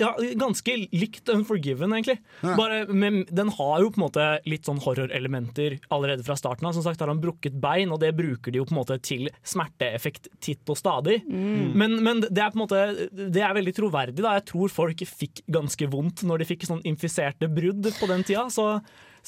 [0.00, 2.18] ja, ganske likt Unforgiven, egentlig.
[2.40, 2.54] Ja.
[2.56, 6.76] Bare, men den har jo på en måte litt sånn horrorelementer allerede fra starten av.
[6.76, 9.28] Som sagt har han brukket bein, og det bruker de jo på en måte til
[9.46, 11.20] smerteeffekt titt og stadig.
[11.28, 11.76] Mm.
[11.78, 14.22] Men, men det er på en måte Det er veldig troverdig.
[14.24, 18.24] da Jeg tror folk fikk ganske vondt når de fikk sånn infiserte brudd på den
[18.26, 18.48] tida.
[18.52, 18.70] Så,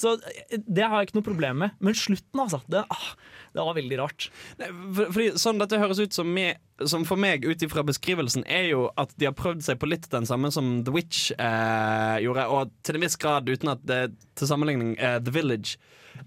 [0.01, 0.17] så
[0.51, 1.77] det har jeg ikke noe problem med.
[1.85, 2.61] Men slutten, altså.
[2.71, 3.11] Det, ah,
[3.53, 4.29] det var veldig rart.
[4.61, 8.47] Nei, for, fordi sånn dette høres ut som, med, som for meg ut ifra beskrivelsen,
[8.49, 12.17] er jo at de har prøvd seg på litt den samme som The Witch eh,
[12.25, 14.03] gjorde, og til en viss grad uten at det
[14.39, 15.77] til sammenligning eh, The Village.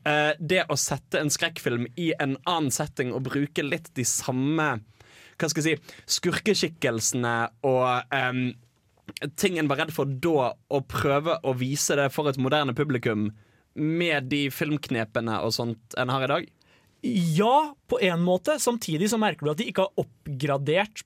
[0.04, 4.76] Eh, det å sette en skrekkfilm i en annen setting og bruke litt de samme
[5.40, 7.34] hva skal jeg si, skurkeskikkelsene
[7.68, 8.44] og um,
[9.40, 13.32] ting en var redd for da, og prøve å vise det for et moderne publikum
[13.76, 16.52] med de filmknepene og sånt en har i dag?
[17.38, 18.56] Ja, på en måte.
[18.64, 21.04] Samtidig så merker du at de ikke har oppgradert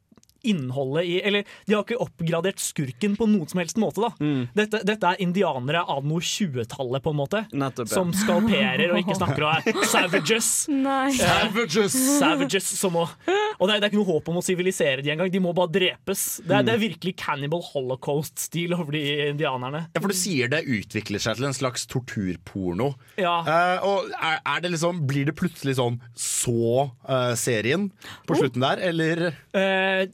[0.49, 4.01] innholdet i Eller de har ikke oppgradert skurken på noen som helst måte.
[4.01, 4.47] da Mm.
[4.55, 7.43] dette, dette er indianere av noe 20-tallet, på en måte.
[7.53, 7.93] Nettopp, ja.
[7.95, 10.49] Som skalperer og ikke snakker og er savages.
[10.71, 11.11] Nei.
[11.17, 11.95] Savages!
[12.19, 15.11] Savages som å, og det er, det er ikke noe håp om å sivilisere de
[15.13, 15.31] engang.
[15.33, 16.25] De må bare drepes.
[16.47, 19.85] Det er, det er virkelig Cannibal Holocaust-stil over de indianerne.
[19.93, 22.93] Ja, for du sier det utvikler seg til en slags torturporno.
[23.19, 23.37] Ja.
[23.47, 27.89] Uh, og er, er det liksom, Blir det plutselig sånn så uh, serien
[28.27, 29.27] på slutten der, eller?
[29.57, 30.07] Eh,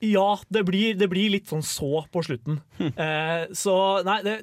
[0.00, 2.60] ja, det blir, det blir litt sånn så på slutten.
[2.80, 3.74] Eh, så
[4.06, 4.34] nei, det,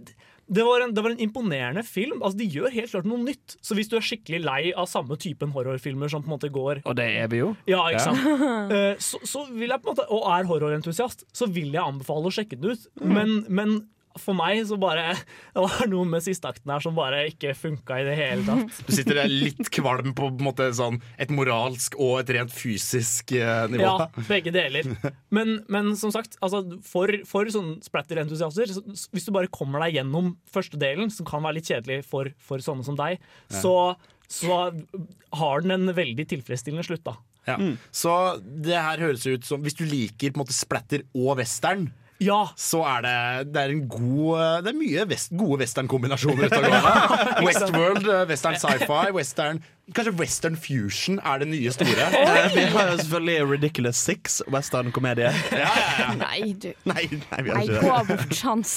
[0.46, 2.20] det, var en, det var en imponerende film.
[2.22, 3.58] Altså, De gjør helt klart noe nytt.
[3.66, 6.84] Så hvis du er skikkelig lei av samme typen horrorfilmer som på en måte går
[6.86, 7.52] Og det er vi jo.
[7.70, 8.48] ja, ikke Ja.
[8.78, 12.30] Eh, så, så vil jeg på en måte, og er horrorentusiast, så vil jeg anbefale
[12.30, 12.88] å sjekke den ut.
[13.02, 13.78] Men, men
[14.22, 18.00] for meg så bare Det var noe med siste akten her som bare ikke funka
[18.02, 18.82] i det hele tatt.
[18.88, 22.54] Du sitter der litt kvalm på, på en måte, sånn, et moralsk og et rent
[22.54, 23.86] fysisk eh, nivå.
[23.88, 24.90] Ja, begge deler.
[25.34, 30.00] Men, men som sagt, altså, for, for sånne splatter-entusiaster, så, hvis du bare kommer deg
[30.00, 33.18] gjennom første delen, som kan være litt kjedelig for, for sånne som deg,
[33.52, 33.62] Ja.
[33.62, 33.74] så,
[34.28, 34.56] så
[35.40, 37.16] har den en veldig tilfredsstillende slutt, da.
[37.48, 37.56] Ja.
[37.96, 38.12] Så
[38.44, 41.86] det her høres ut som Hvis du liker på en måte splatter og western,
[42.58, 43.16] så er det,
[43.54, 47.18] det er en god eh, Det er mye vest, gode western-kombinasjoner ute og går.
[47.48, 49.62] Westworld, eh, western sci-fi, western
[49.96, 52.08] Kanskje western fusion er det nye store.
[52.52, 55.30] Vi har jo selvfølgelig Ridiculous Six, western-komedie.
[56.20, 56.68] Nei, du.
[56.92, 58.10] Nei, nei, vi har ikke det.
[58.10, 58.74] bort, Hans.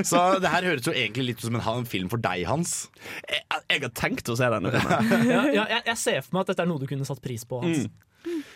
[0.00, 2.86] Så det her høres jo egentlig litt ut som en, en film for deg, Hans.
[3.28, 5.28] Jeg, jeg har tenkt å se denne filmen.
[5.28, 7.44] Ja, ja, jeg, jeg ser for meg at dette er noe du kunne satt pris
[7.44, 7.60] på.
[7.60, 7.90] Hans.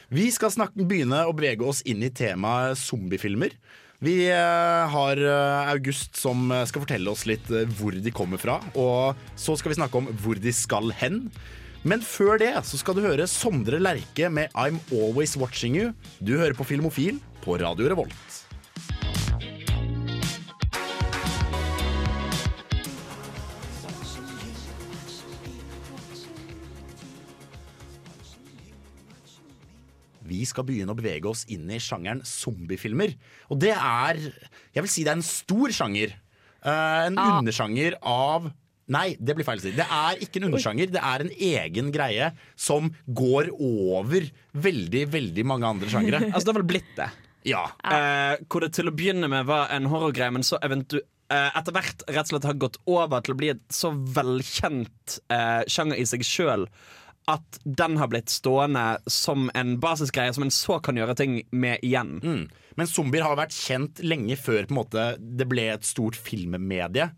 [0.09, 3.53] Vi skal snakke, begynne å brege oss inn i temaet zombiefilmer.
[4.01, 8.57] Vi eh, har eh, August som eh, skal fortelle oss litt hvor de kommer fra.
[8.81, 11.27] Og så skal vi snakke om hvor de skal hen.
[11.85, 15.93] Men før det så skal du høre Sondre Lerche med I'm Always Watching You.
[16.21, 18.17] Du hører på Filmofil på Radio Revolt.
[30.31, 33.17] Vi skal begynne å bevege oss inn i sjangeren zombiefilmer.
[33.51, 34.21] Og det er
[34.75, 36.17] Jeg vil si det er en stor sjanger.
[36.61, 37.39] Uh, en ah.
[37.41, 38.51] undersjanger av
[38.91, 39.71] Nei, det blir feil å si.
[39.77, 45.45] Det er ikke en undersjanger, det er en egen greie som går over veldig, veldig
[45.47, 46.25] mange andre sjangere.
[46.33, 47.07] Altså, det har vel blitt det.
[47.47, 47.63] Ja.
[47.87, 50.99] Uh, hvor det til å begynne med var en horrorgreie, men så eventu
[51.31, 55.21] eh, etter hvert rett og slett har gått over til å bli et så velkjent
[55.33, 56.67] eh, sjanger i seg sjøl
[57.31, 61.83] at den har blitt stående som en basisgreie som en så kan gjøre ting med
[61.87, 62.19] igjen.
[62.23, 62.43] Mm.
[62.79, 67.11] Men zombier har vært kjent lenge før på en måte, det ble et stort filmmedie.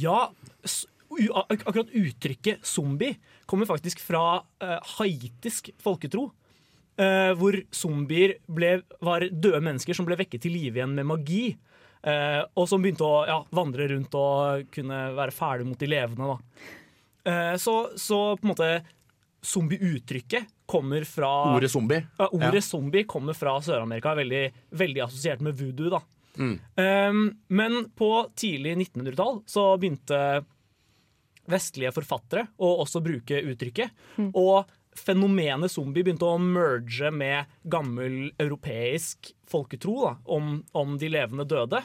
[0.00, 0.18] Ja,
[0.64, 6.30] ak akkurat uttrykket zombie kommer faktisk fra uh, haitisk folketro.
[6.94, 11.44] Uh, hvor zombier ble, var døde mennesker som ble vekket til live igjen med magi.
[12.04, 16.34] Uh, og som begynte å ja, vandre rundt og kunne være ferdig mot de levende.
[16.34, 16.80] Da.
[17.24, 18.70] Eh, så, så på en måte
[19.44, 22.00] zombie-uttrykket kommer fra Ordet zombie.
[22.18, 22.60] Ja, ordet Ja.
[22.64, 25.90] zombie kommer fra Sør-Amerika, veldig, veldig assosiert med voodoo.
[25.90, 26.00] da.
[26.36, 26.54] Mm.
[26.76, 30.44] Um, men på tidlig 1900-tall så begynte
[31.46, 33.92] vestlige forfattere å også bruke uttrykket.
[34.34, 34.64] Og
[34.96, 41.82] fenomenet zombie begynte å merge med gammel europeisk folketro da, om, om de levende døde.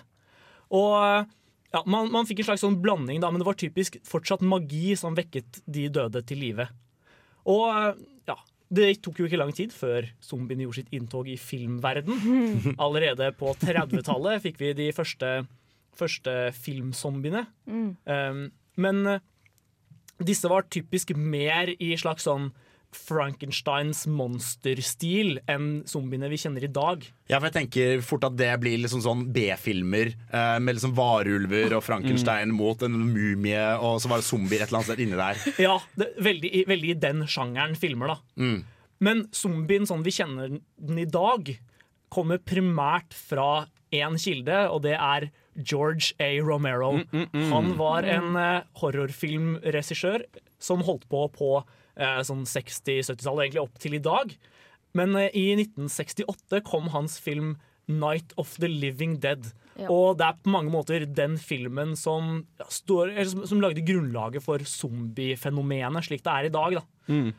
[0.71, 1.25] Og
[1.73, 4.95] ja, man, man fikk en slags sånn blanding, da, men det var typisk fortsatt magi
[4.97, 6.69] som vekket de døde til live.
[7.47, 8.37] Og ja,
[8.69, 12.19] det tok jo ikke lang tid før zombiene gjorde sitt inntog i filmverden.
[12.85, 15.33] Allerede på 30-tallet fikk vi de første,
[15.97, 17.45] første filmzombiene.
[17.69, 17.91] Mm.
[18.05, 18.43] Um,
[18.79, 19.23] men eh,
[20.23, 22.51] disse var typisk mer i slags sånn
[22.95, 27.03] Frankensteins monsterstil enn zombiene vi kjenner i dag.
[27.29, 31.75] Ja, for jeg tenker fort at det blir liksom sånn B-filmer eh, med liksom varulver
[31.77, 35.19] og Frankenstein mot en mumie, og så var det zombier et eller annet sted inni
[35.19, 35.41] der.
[35.69, 38.19] Ja, det, veldig, i- veldig i den sjangeren filmer, da.
[38.41, 38.59] Mm.
[39.05, 41.53] Men zombien sånn vi kjenner den i dag,
[42.09, 45.29] kommer primært fra én kilde, og det er
[45.59, 46.29] George A.
[46.45, 46.95] Romero.
[47.11, 47.49] mm.
[47.51, 50.23] Han var en eh, horrorfilmregissør
[50.59, 51.51] som holdt på på
[52.27, 54.35] sånn 60-70-tallet, egentlig opp til i dag.
[54.97, 57.57] Men eh, i 1968 kom hans film
[57.89, 59.51] 'Night of the Living Dead'.
[59.79, 59.87] Ja.
[59.89, 63.85] Og det er på mange måter den filmen som, ja, står, eller som, som lagde
[63.85, 66.75] grunnlaget for zombiefenomenet slik det er i dag.
[66.81, 66.83] Da.
[67.07, 67.31] Mm.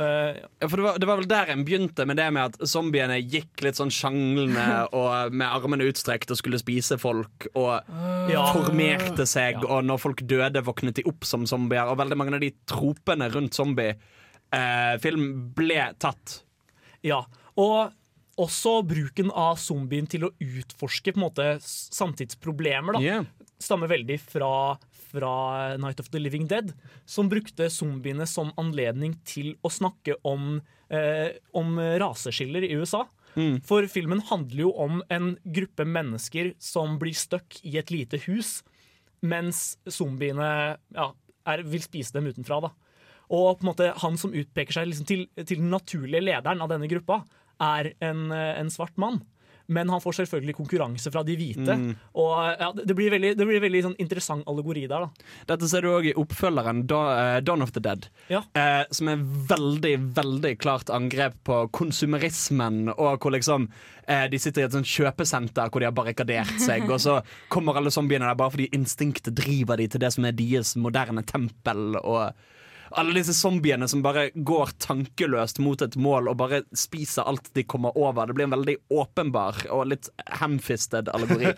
[0.00, 2.68] Eh, Ja, for det var, det var vel der en begynte med det med at
[2.68, 4.64] zombiene gikk litt sånn sjanglende
[5.00, 7.82] og med armene utstrekt og skulle spise folk og
[8.30, 8.46] Ja.
[8.54, 11.86] formerte seg, og når folk døde, våknet de opp som zombier.
[11.90, 15.26] Og veldig mange av de tropene rundt zombiefilm
[15.56, 16.40] ble tatt.
[17.06, 17.22] Ja,
[17.56, 17.92] og
[18.40, 23.24] også bruken av zombien til å utforske på en måte samtidsproblemer da, Yeah.
[23.60, 24.78] stammer veldig fra,
[25.10, 26.72] fra Night of the Living Dead,
[27.04, 33.04] som brukte zombiene som anledning til å snakke om, eh, om raseskiller i USA.
[33.62, 38.60] For filmen handler jo om en gruppe mennesker som blir stuck i et lite hus,
[39.22, 41.10] mens zombiene ja,
[41.46, 42.60] er, vil spise dem utenfra.
[42.66, 42.72] da.
[43.30, 46.72] Og på en måte han som utpeker seg liksom til, til den naturlige lederen av
[46.72, 47.22] denne gruppa,
[47.60, 49.20] er en, eh, en svart mann.
[49.70, 51.76] Men han får selvfølgelig konkurranse fra de hvite.
[51.78, 51.92] Mm.
[52.18, 55.06] Og ja, det blir veldig, det blir veldig sånn interessant allegori der.
[55.06, 55.30] da.
[55.52, 57.02] Dette ser du òg i oppfølgeren Da-
[57.36, 58.08] uh, Dawn of the Dead.
[58.32, 58.42] Ja.
[58.56, 62.88] uh, som er veldig veldig klart angrep på konsumerismen.
[62.96, 66.88] Og hvor liksom uh, de sitter i et sånt kjøpesenter hvor de har barrikadert seg,
[66.90, 70.36] og så kommer alle zombiene der bare fordi instinktet driver de til det som er
[70.36, 71.94] deres moderne tempel.
[72.02, 72.32] Og
[72.98, 77.64] alle disse zombiene som bare går tankeløst mot et mål og bare spiser alt de
[77.68, 78.26] kommer over.
[78.26, 80.10] Det blir en veldig åpenbar og litt
[80.40, 81.52] hamfisted allegori.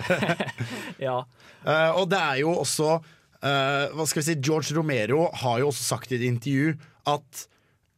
[1.07, 1.23] ja.
[1.65, 5.71] Uh, og det er jo også uh, Hva skal vi si George Romero har jo
[5.71, 6.75] også sagt i et intervju
[7.11, 7.47] at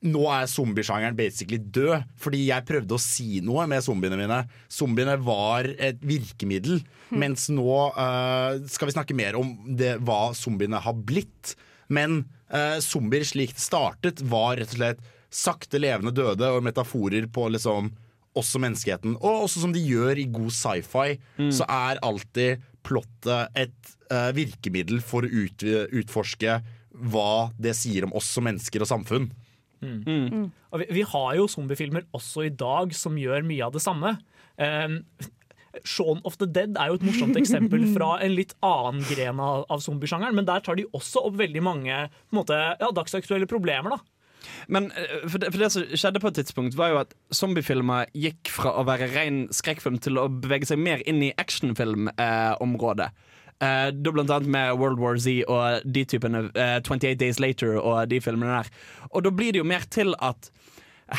[0.05, 2.05] nå er zombiesjangeren basically død.
[2.21, 4.43] Fordi jeg prøvde å si noe med zombiene mine.
[4.73, 6.83] Zombiene var et virkemiddel.
[7.15, 11.55] Mens nå uh, skal vi snakke mer om det, hva zombiene har blitt.
[11.93, 12.23] Men
[12.55, 17.49] eh, zombier slik det startet, var rett og slett sakte levende døde og metaforer på
[17.51, 17.91] liksom
[18.39, 19.17] også menneskeheten.
[19.19, 21.19] Og også som de gjør i god sci-fi,
[21.55, 25.63] så er alltid plottet et uh, virkemiddel for å ut,
[25.95, 26.59] utforske
[26.95, 29.31] hva det sier om oss som mennesker og samfunn.
[29.85, 30.51] Mm.
[30.73, 34.17] Og vi, vi har jo zombiefilmer også i dag som gjør mye av det samme.
[34.59, 35.01] Um,
[35.83, 39.67] Shaun of the Dead er jo et morsomt eksempel fra en litt annen gren av,
[39.73, 42.01] av zombiesjangeren, men der tar de også opp veldig mange
[42.35, 43.97] måte, ja, dagsaktuelle problemer.
[43.97, 44.03] da.
[44.67, 48.11] Men eh, for det, for det som skjedde på et tidspunkt, var jo at zombiefilmer
[48.17, 53.11] gikk fra å være ren skrekkfilm til å bevege seg mer inn i actionfilmområdet.
[53.63, 57.79] Eh, da blant annet med World War Z og de typene eh, 28 Days Later
[57.79, 58.73] og de filmene der.
[59.13, 60.51] Og da blir det jo mer til at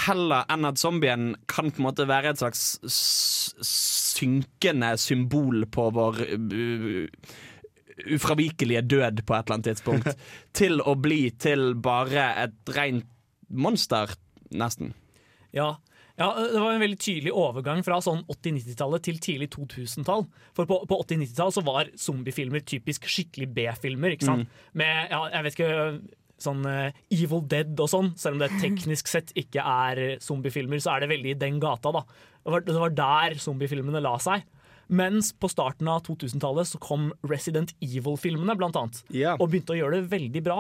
[0.06, 2.64] heller enn at zombien kan på en måte være et slags
[3.66, 7.08] synkende symbol på vår uh,
[8.16, 10.14] ufravikelige død på et eller annet tidspunkt,
[10.60, 13.08] til å bli til bare et rent
[13.50, 14.12] monster,
[14.52, 14.94] nesten.
[15.56, 15.76] Ja.
[16.20, 20.26] ja, Det var en veldig tydelig overgang fra sånn 80-90-tallet til tidlig 2000-tall.
[20.58, 24.18] For på, på 80-90-tall så var zombiefilmer typisk skikkelig B-filmer.
[24.18, 24.62] ikke sant?
[24.74, 25.74] Med, ja, jeg vet ikke
[26.46, 30.96] sånn eh, Evil Dead og sånn, selv om det teknisk sett ikke er zombiefilmer, så
[30.96, 31.94] er det veldig i den gata.
[31.96, 32.06] da.
[32.46, 34.46] Det var, det var der zombiefilmene la seg.
[34.94, 39.02] Mens på starten av 2000-tallet så kom Resident Evil-filmene, blant annet.
[39.40, 40.60] Og begynte å gjøre det veldig bra.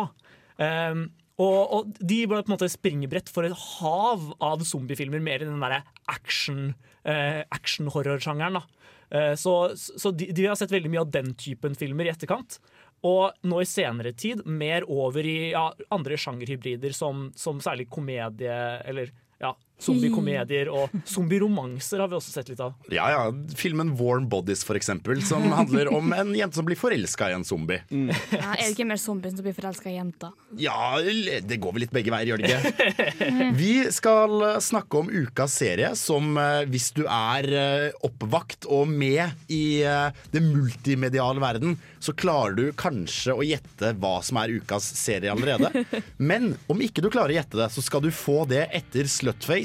[0.57, 1.05] Um,
[1.35, 5.49] og, og de ble på en måte springebrett for et hav av zombiefilmer, mer i
[5.49, 5.81] den derre
[6.11, 6.69] action,
[7.03, 8.61] eh, action-horror-sjangeren.
[9.11, 12.57] Eh, så så de, de har sett veldig mye av den typen filmer i etterkant.
[13.05, 18.55] Og nå i senere tid mer over i ja, andre sjangerhybrider som, som særlig komedie,
[18.87, 19.51] eller ja,
[19.81, 22.75] zombiekomedier og zombieromanser har vi også sett litt av.
[22.93, 23.23] Ja, ja.
[23.57, 27.45] Filmen Warm Bodies, for eksempel, som handler om en jente som blir forelska i en
[27.47, 27.81] zombie.
[27.89, 30.31] Ja, er det ikke mer zombien som blir forelska i jenta?
[30.59, 33.41] Ja, det går vel litt begge veier, gjør det ikke?
[33.59, 39.51] Vi skal snakke om ukas serie, som eh, hvis du er eh, oppvakt og med
[39.51, 44.87] i eh, det multimediale verden, så klarer du kanskje å gjette hva som er ukas
[44.97, 45.85] serie allerede.
[46.17, 49.64] Men om ikke du klarer å gjette det, så skal du få det etter Slutface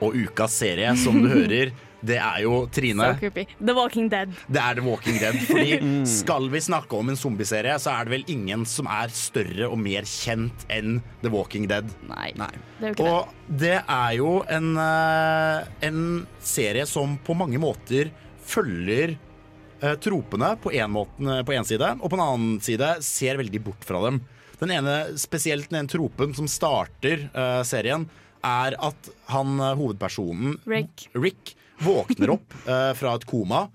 [0.00, 3.10] Og ukas serie, som du hører, det er jo Trine.
[3.20, 3.30] So.
[3.60, 4.32] The Walking Dead.
[4.48, 5.36] Det er The Walking Dead.
[5.44, 5.76] Fordi
[6.20, 9.76] skal vi snakke om en zombieserie, så er det vel ingen som er større og
[9.80, 11.88] mer kjent enn The Walking Dead.
[12.08, 12.32] Nei,
[12.80, 16.02] det jo ikke Og det er jo en, eh, en
[16.40, 18.12] serie som på mange måter
[18.50, 23.66] følger eh, tropene på én på en side, og på en annen side ser veldig
[23.68, 24.22] bort fra dem.
[24.60, 28.04] Den ene, spesielt den ene tropen som starter uh, serien,
[28.44, 31.08] er at han eh, hovedpersonen Rick.
[31.14, 33.66] Rick våkner opp eh, fra et koma.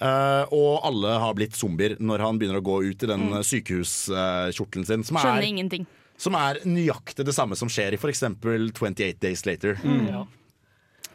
[0.00, 3.36] eh, og alle har blitt zombier når han begynner å gå ut i den Mm.
[3.40, 5.04] eh, sykehuskjortelen sin.
[5.04, 5.86] Som Skjønner er, ingenting.
[6.18, 8.22] som er nøyaktig det samme som skjer i f.eks.
[8.42, 9.78] 28 Days Later.
[9.84, 10.24] Ja.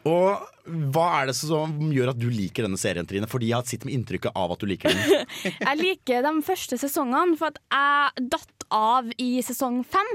[0.03, 0.49] Og
[0.91, 3.27] hva er det som gjør at du liker denne serien, Trine?
[3.31, 5.27] Fordi jeg har sittet med inntrykket av at du liker den.
[5.63, 10.11] Jeg liker de første sesongene, for at jeg datt av i sesong fem.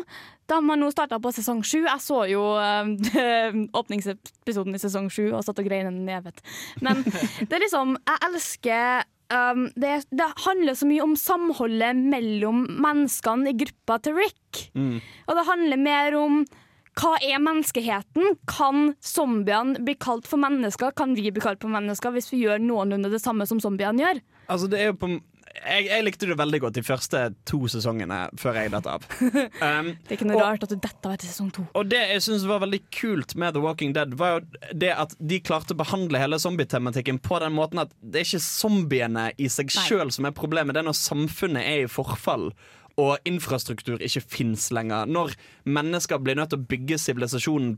[0.48, 1.82] Da man nå starta på sesong sju.
[1.84, 6.40] Jeg så jo øh, åpningsepisoden i sesong sju og satt og grein en nevet.
[6.84, 12.64] Men det er liksom Jeg elsker um, det, det handler så mye om samholdet mellom
[12.80, 14.64] menneskene i gruppa til Rick.
[15.28, 16.42] Og det handler mer om
[16.98, 18.38] hva er menneskeheten?
[18.50, 20.94] Kan zombiene bli kalt for mennesker?
[20.98, 24.22] Kan vi bli kalt for mennesker hvis vi gjør noenlunde det samme som zombiene gjør?
[24.48, 25.12] Altså, det er jo på
[25.58, 29.04] jeg, jeg likte det veldig godt de første to sesongene før jeg datt av.
[29.58, 31.64] Um, Det er ikke noe rart at du detter av etter sesong to.
[31.78, 35.14] Og det jeg synes var veldig kult med The Walking Dead, var jo det at
[35.18, 39.48] de klarte å behandle hele zombietematikken på den måten at det er ikke zombiene i
[39.52, 42.50] seg sjøl som er problemet, det er når samfunnet er i forfall.
[42.98, 45.06] Og infrastruktur ikke fins lenger.
[45.06, 45.36] Når
[45.70, 47.76] mennesker blir nødt til å bygge sivilisasjonen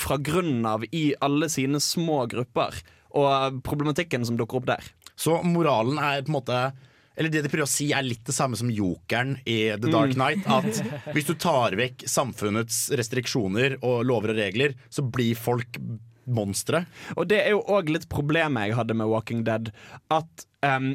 [0.00, 2.78] fra grunnen av i alle sine små grupper.
[3.14, 4.88] Og problematikken som dukker opp der.
[5.20, 6.62] Så moralen er på en måte
[7.14, 10.16] Eller det de prøver å si, er litt det samme som jokeren i The Dark
[10.18, 10.42] Night.
[10.44, 10.50] Knight.
[10.50, 15.78] At hvis du tar vekk samfunnets restriksjoner og lover og regler, så blir folk
[16.24, 16.84] monstre.
[17.18, 19.70] Og det er jo òg litt problemet jeg hadde med Walking Dead.
[20.14, 20.94] At ehm,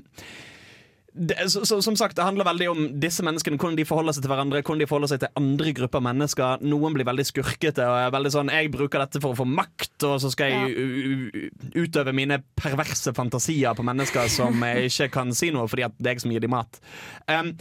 [1.14, 4.26] det, så, så, som sagt, det handler veldig om disse menneskene, hvordan de forholder seg
[4.26, 6.66] til hverandre, hvordan de forholder seg til andre grupper mennesker.
[6.70, 10.04] Noen blir veldig skurkete og er veldig sånn 'jeg bruker dette for å få makt',
[10.06, 15.52] og så skal jeg utøve mine perverse fantasier på mennesker som jeg ikke kan si
[15.52, 16.80] noe fordi at det er jeg som gir dem mat.
[17.28, 17.56] Um,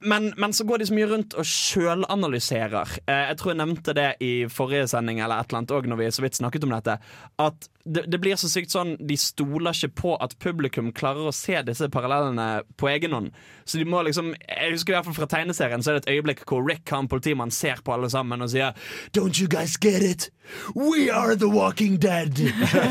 [0.00, 2.94] men, men så går de så mye rundt og sjølanalyserer.
[3.06, 6.00] Eh, jeg tror jeg nevnte det i forrige sending eller et eller annet også, når
[6.00, 6.96] vi så vidt snakket om dette.
[7.40, 11.32] At det, det blir så sykt sånn De stoler ikke på at publikum klarer å
[11.34, 13.30] se disse parallellene på egen hånd.
[13.64, 16.10] Så de må liksom Jeg husker i hvert fall fra tegneserien Så er det et
[16.18, 18.76] øyeblikk hvor Rick, han politimannen, ser på alle sammen og sier
[19.16, 20.28] Don't you guys get it?
[20.76, 22.36] We are the walking dead!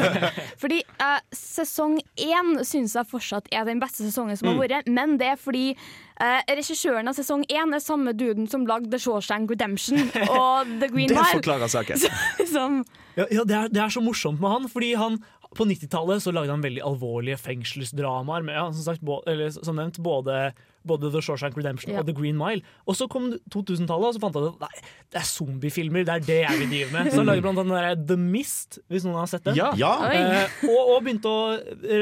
[0.61, 4.61] Fordi eh, sesong én syns jeg fortsatt er den beste sesongen som har Mm.
[4.65, 8.89] vært, men det er fordi eh, regissøren av sesong én er samme duden som lagde
[8.91, 10.01] The Shawshank Redemption
[10.35, 11.21] og The Green Mile.
[11.23, 12.01] Det forklarer saken.
[12.53, 12.81] Som,
[13.15, 15.21] Ja, ja det, er, det er så morsomt med han, fordi han
[15.55, 18.43] på 90-tallet så lagde han veldig alvorlige fengselsdramaer.
[18.45, 20.51] Med, ja, som, sagt, bå- eller, som nevnt, både,
[20.89, 22.01] både The Shawshank Redemption Ja.
[22.01, 22.63] og The Green Mile.
[22.89, 24.83] Og så kom 2000-tallet, og så fant jeg ut at nei,
[25.13, 26.05] det er zombiefilmer.
[26.09, 27.11] Det er det jeg vil drive med.
[27.13, 29.57] Så han lager blant annet The Mist, hvis noen har sett den.
[29.59, 29.69] Ja.
[29.79, 29.93] Ja.
[30.09, 31.43] Eh, og, og begynte å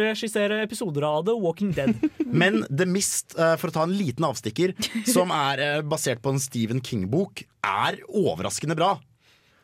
[0.07, 1.93] regissere episoder av The Walking Dead.
[2.43, 4.73] Men The Mist, eh, for å ta en liten avstikker,
[5.11, 8.95] som er eh, basert på en Stephen King-bok, er overraskende bra.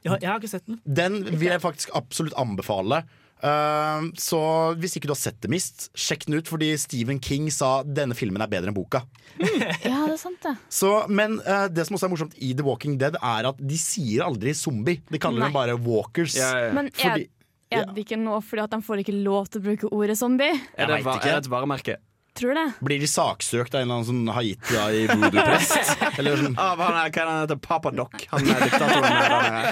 [0.03, 0.81] Ja, jeg har ikke sett den.
[0.83, 3.03] Den vil jeg faktisk absolutt anbefale.
[3.43, 4.39] Eh, så
[4.79, 8.15] hvis ikke du har sett The Mist, sjekk den ut, fordi Stephen King sa denne
[8.15, 9.03] filmen er bedre enn boka.
[9.41, 10.55] ja, det er sant, det.
[10.71, 13.79] Så, men uh, det som også er morsomt i The Walking Dead, er at de
[13.81, 15.01] sier aldri zombie.
[15.11, 15.51] De kaller Nei.
[15.51, 16.37] dem bare walkers.
[16.75, 17.29] Men er, Fordi-
[17.73, 20.53] er det ikke nå fordi at de får ikke lov til å bruke ordet zombie?
[20.77, 21.99] Er det, ikke er det et varemerke?
[22.37, 22.65] Tror det.
[22.85, 25.93] Blir de saksøkt av en eller annen sånn Haitia i voodoo-prest?
[26.19, 26.55] Eller sånn.
[26.59, 27.59] Av han er, hva er han heter?
[27.63, 28.25] Papa Doc.
[28.31, 29.05] Han er diktatoren
[29.53, 29.65] her.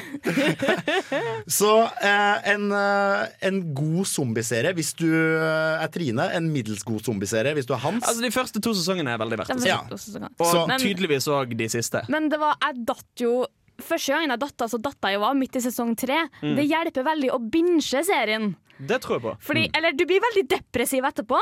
[1.59, 6.28] Så eh, en, eh, en god zombieserie hvis du eh, er Trine.
[6.38, 8.05] En middels god zombieserie hvis du er Hans.
[8.07, 9.72] Altså, de første to sesongene er veldig verdt å se.
[9.72, 9.82] Ja.
[9.89, 12.05] Og Så- Men- tydeligvis òg de siste.
[12.09, 13.41] Men det var, jeg datt jo
[13.82, 16.20] Første gangen jeg datta, så datta jeg jo av midt i sesong tre.
[16.43, 16.51] Mm.
[16.53, 18.51] Det hjelper veldig å binge serien.
[18.88, 19.34] Det tror jeg på.
[19.46, 21.40] Fordi, Eller du blir veldig depressiv etterpå.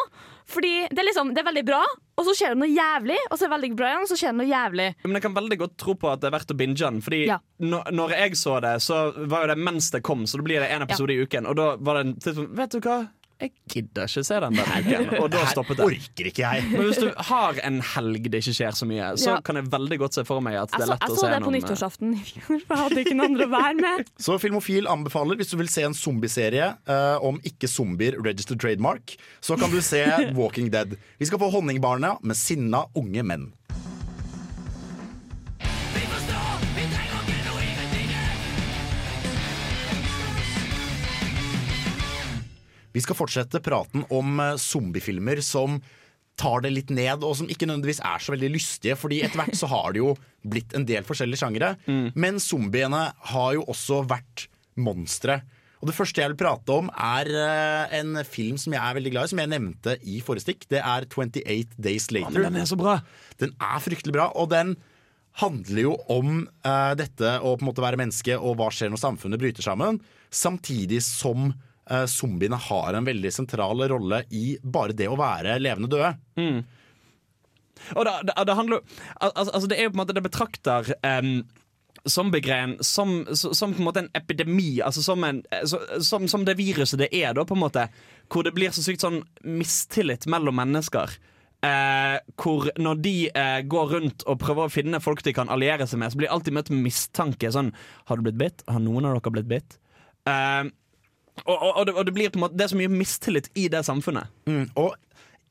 [0.50, 1.80] Fordi det er liksom, det er veldig bra,
[2.18, 3.18] og så skjer det noe jævlig.
[3.30, 4.88] Og så er det veldig bra igjen, og så skjer det noe jævlig.
[5.06, 7.00] Men jeg kan veldig godt tro på at det er verdt å binge den.
[7.06, 7.38] Fordi Ja.
[7.62, 10.60] når, når jeg så det, så var jo det mens det kom, så da blir
[10.66, 11.46] det en episode i uken.
[11.48, 12.98] Og da var det en tidspunkt Vet du hva?
[13.40, 15.20] Jeg gidder ikke se den denne uken.
[15.24, 15.86] Og da Det stoppet det.
[15.86, 16.64] orker ikke jeg.
[16.74, 19.42] Men hvis du har en helg det ikke skjer så mye, så Ja.
[19.42, 21.16] kan jeg veldig godt se for meg at det er lett så, noen.
[21.16, 23.76] jeg så det på nyttårsaften i fjor, for jeg hadde ikke noen andre å være
[23.80, 24.10] med.
[24.20, 29.56] Så Filmofil anbefaler, hvis du vil se en zombieserie uh, om ikke-zombier registered trademark, så
[29.58, 30.04] kan du se
[30.40, 30.98] Walking Dead.
[31.20, 33.54] Vi skal få Honningbarna med sinna unge menn.
[42.96, 45.80] Vi skal fortsette praten om eh, zombiefilmer som
[46.40, 48.96] tar det litt ned, og som ikke nødvendigvis er så veldig lystige.
[48.96, 50.14] Fordi etter hvert så har det jo
[50.48, 51.74] blitt en del forskjellige sjangere.
[52.16, 54.48] Men zombiene har jo også vært
[54.80, 55.42] monstre.
[55.80, 59.14] Og det første jeg vil prate om, er eh, en film som jeg er veldig
[59.14, 60.66] glad i, som jeg nevnte i forrige stikk.
[60.72, 62.36] Det er 28 Days Later.
[62.36, 62.98] men den er så bra.
[63.40, 64.76] Den er fryktelig bra, og den
[65.40, 69.00] handler jo om uh, dette å på en måte være menneske, og hva skjer når
[69.06, 70.02] samfunnet bryter sammen.
[70.36, 71.54] Samtidig som
[71.90, 76.14] eh, zombiene har en veldig sentral rolle i bare det å være levende døde.
[76.40, 76.60] Mm.
[77.96, 78.82] Og det, det, det handler
[79.24, 81.30] altså, altså Det er jo på en måte Det betrakter um,
[82.04, 84.82] zombiegreien som, som, på en måte en epidemi.
[84.84, 87.88] Altså som, en, så, som, som det viruset det er, da, på en måte.
[88.32, 91.18] Hvor det blir så sykt sånn mistillit mellom mennesker.
[91.60, 95.90] Eh, hvor når de eh, går rundt og prøver å finne folk de kan alliere
[95.92, 97.52] seg med, så blir de alltid møtt med mistanke.
[97.52, 97.74] Sånn
[98.08, 98.64] Har du blitt bitt?
[98.72, 99.80] Har noen av dere blitt bitt?
[100.30, 100.72] Eh,
[101.46, 103.50] og, og, og, det, og det blir på en måte Det er så mye mistillit
[103.58, 104.32] i det samfunnet.
[104.50, 104.96] Mm, og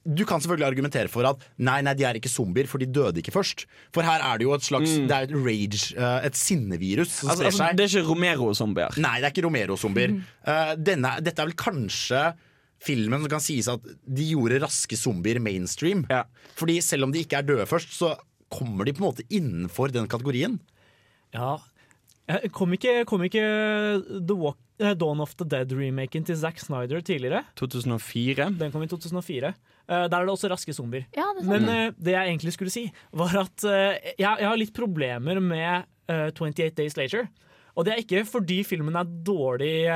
[0.09, 3.21] du kan selvfølgelig argumentere for at nei, nei, de er ikke zombier, for de døde
[3.21, 3.67] ikke først.
[3.93, 7.29] For her er det jo et slags Det er et rage, eh, et sinnevirus som
[7.29, 7.31] Mm.
[7.31, 9.01] Altså, sprer altså, det er ikke Romero-zombier.
[9.05, 10.15] Nei, det er ikke Romero-zombier.
[10.15, 10.23] Mm.
[10.47, 12.23] Uh, dette er vel kanskje
[12.81, 16.07] filmen som kan sies at de gjorde raske zombier mainstream.
[16.57, 18.15] Fordi selv om de ikke er døde først, så
[18.49, 20.61] kommer de på en måte innenfor den kategorien.
[21.35, 21.59] Ja.
[22.29, 23.43] Eh, Kom ikke, kom ikke
[24.29, 27.45] The Walk, eh, Dawn of the Dead-remaken til Zack Snyder tidligere?
[27.57, 28.51] 2004.
[28.61, 29.55] Den kom i 2004.
[29.89, 31.07] Eh, der er det også raske zombier.
[31.17, 31.47] Ja, det.
[31.49, 35.87] Men eh, det jeg egentlig skulle si, var at jeg, jeg har litt problemer med
[36.13, 37.29] eh, 28 Days Later.
[37.79, 39.87] Og det er ikke fordi filmen er dårlig,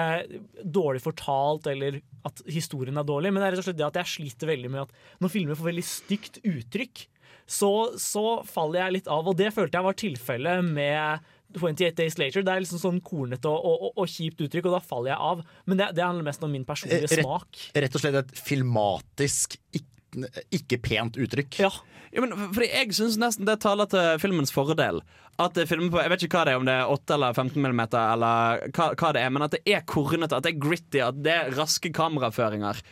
[0.63, 1.97] dårlig fortalt eller
[2.29, 4.71] at historien er dårlig, men det er rett og slett det at jeg sliter veldig
[4.71, 7.03] med at når filmer får veldig stygt uttrykk,
[7.51, 9.27] så, så faller jeg litt av.
[9.27, 11.27] Og det følte jeg var tilfellet med
[11.59, 12.45] 28 Days Later.
[12.47, 15.21] Det er liksom sånn kornete og, og, og, og kjipt uttrykk, og da faller jeg
[15.31, 15.47] av.
[15.69, 17.65] Men det, det handler mest om min personlige rett, smak.
[17.75, 21.61] Rett, og slett et filmatisk, ikke, ikke pent uttrykk.
[21.63, 21.73] Ja,
[22.21, 25.01] men fordi Jeg syns nesten det taler til filmens fordel.
[25.41, 27.33] At det filmer på, Jeg vet ikke hva det er, om det er 8 eller
[27.33, 30.61] 15 mm, eller hva, hva det er, men at det er kornete, at det er
[30.61, 32.83] gritty, at det er raske kameraføringer.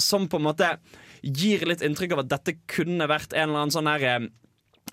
[0.00, 0.70] Som på en måte
[1.20, 4.30] gir litt inntrykk av at dette kunne vært en eller annen sånn her eh,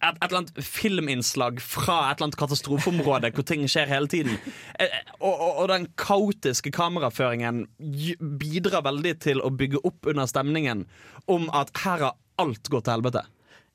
[0.02, 4.38] et, et eller annet filminnslag fra et eller annet katastrofeområde hvor ting skjer hele tiden.
[4.80, 7.66] Eh, eh, Og, og, og den kaotiske kameraføringen
[8.40, 10.86] bidrar veldig til å bygge opp under stemningen
[11.28, 13.24] om at her har alt gått til helvete.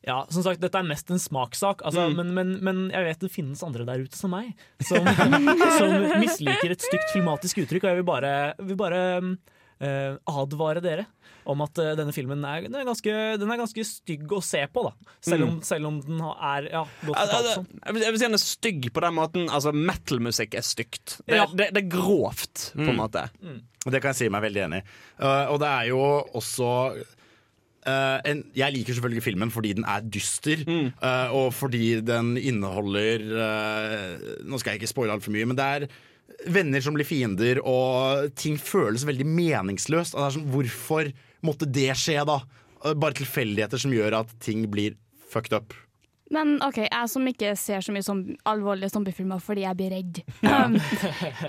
[0.02, 2.16] Ja, som sagt, Dette er mest en smakssak, altså, Mm.
[2.18, 4.48] men, men, men jeg vet det finnes andre der ute som meg,
[4.82, 5.06] som,
[5.78, 7.84] som misliker et stygt filmatisk uttrykk.
[7.86, 8.32] Og jeg vil bare,
[8.66, 9.02] vil bare
[9.82, 11.06] eh, advare dere
[11.50, 14.60] om at eh, denne filmen er, den er, ganske, den er ganske stygg å se
[14.70, 14.92] på, da.
[15.26, 15.62] Selv om, Mm.
[15.66, 17.66] selv om den har- er ja, godt fortalt sånn.
[17.84, 19.48] Jeg vil, jeg vil si den er stygg på den måten.
[19.50, 21.16] Altså, Metal-musikk er stygt.
[21.26, 21.46] Det, Ja.
[21.50, 23.02] det, det er grovt, på en Mm.
[23.02, 23.24] måte.
[23.84, 24.86] Og det kan jeg si meg veldig enig i.
[25.18, 25.98] Uh, og det er jo
[26.32, 27.02] også
[27.86, 30.62] uh, en, Jeg liker selvfølgelig filmen fordi den er dyster,
[31.02, 35.64] uh, og fordi den inneholder uh, Nå skal jeg ikke spoile altfor mye, men det
[35.66, 35.88] er
[36.46, 40.16] venner som blir fiender, og ting føles veldig meningsløst.
[40.16, 41.12] Og det er sånn, hvorfor
[41.46, 42.40] måtte det skje, da?
[42.82, 44.96] Uh, Bare tilfeldigheter som gjør at ting blir
[45.32, 45.74] fucked up.
[46.32, 50.22] Men OK, jeg som ikke ser så mye som alvorlige zombiefilmer fordi jeg blir redd.
[50.52, 50.76] Um,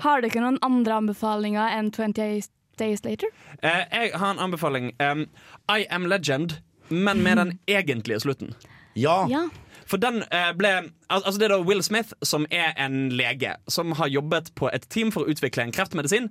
[0.04, 3.30] har dere noen andre anbefalinger enn 28 Days Later?
[3.62, 4.92] Eh, jeg har en anbefaling.
[4.98, 5.26] Um,
[5.70, 6.58] I Am Legend,
[6.88, 8.54] men med den egentlige slutten.
[8.98, 9.24] Ja.
[9.30, 9.46] Ja.
[9.90, 10.70] For den eh, ble
[11.12, 14.70] al Altså Det er da Will Smith, som er en lege, som har jobbet på
[14.72, 16.30] et team for å utvikle en kreftmedisin.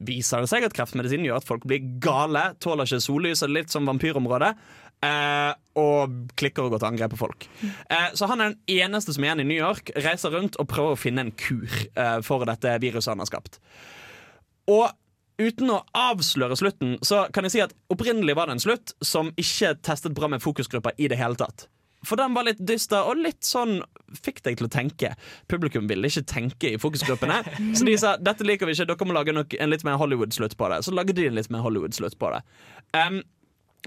[0.00, 3.74] Viser det seg at kreftmedisin gjør at folk blir gale, tåler ikke sollys, og litt
[3.74, 4.54] som vampyrområdet.
[5.02, 7.48] eh, og klikker og går til angrep på folk.
[7.90, 10.68] Eh, så han er den eneste som er igjen i New York, reiser rundt og
[10.70, 11.66] prøver å finne en kur
[12.22, 13.58] for dette viruset han har skapt.
[14.70, 14.86] Og
[15.42, 19.32] uten å avsløre slutten, så kan jeg si at opprinnelig var det en slutt som
[19.40, 21.66] ikke testet bra med fokusgrupper i det hele tatt.
[22.06, 23.80] For den var litt dyster og litt sånn
[24.12, 25.12] fikk deg til å tenke.
[25.50, 27.42] Publikum ville ikke tenke i fokusgruppene,
[27.78, 30.58] så de sa dette liker vi ikke, dere må lage nok, en litt mer Hollywood-slutt
[30.58, 30.82] på det.
[30.86, 32.42] Så lagde de en litt mer Hollywood-slutt på det.
[32.98, 33.22] Um,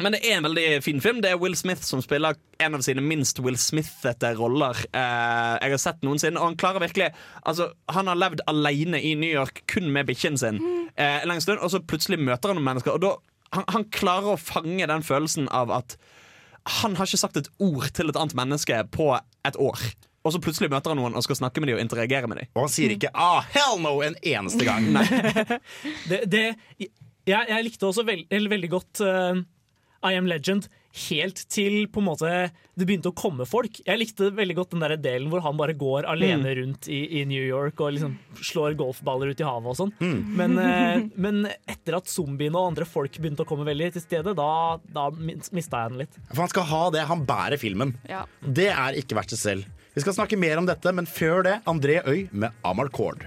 [0.03, 1.21] men det er en veldig fin film.
[1.23, 5.71] Det er Will Smith som spiller en av sine minst Will Smith-ete roller eh, jeg
[5.71, 6.35] har sett noensinne.
[6.35, 7.13] Og han klarer virkelig
[7.47, 10.59] Altså, han har levd alene i New York kun med bikkjen sin
[10.97, 13.13] eh, en lang stund, og så plutselig møter han noen mennesker, og da
[13.55, 15.95] han, han klarer å fange den følelsen av at
[16.65, 19.11] han har ikke sagt et ord til et annet menneske på
[19.45, 19.81] et år.
[20.25, 22.49] Og så plutselig møter han noen og skal snakke med dem og interagere med dem.
[22.57, 24.87] Og han sier ikke 'ah, hell no' en eneste gang.
[26.09, 26.45] det, det,
[27.27, 29.37] jeg, jeg likte også veld, veldig godt uh,
[30.01, 32.29] I Am Legend helt til på en måte
[32.75, 33.77] det begynte å komme folk.
[33.85, 36.55] Jeg likte veldig godt den der delen hvor han bare går alene Mm.
[36.59, 39.93] rundt i, i New York og liksom slår golfballer ut i havet og sånn.
[39.99, 40.19] Mm.
[40.35, 44.35] Men, eh, men etter at zombiene og andre folk begynte å komme veldig til stede,
[44.35, 44.49] da,
[44.91, 46.19] da mista jeg den litt.
[46.33, 47.05] For han skal ha det.
[47.11, 47.95] Han bærer filmen.
[48.11, 48.25] Ja.
[48.41, 49.65] Det er ikke verdt det selv.
[49.95, 53.23] Vi skal snakke mer om dette, men før det André Øy med Amarcord.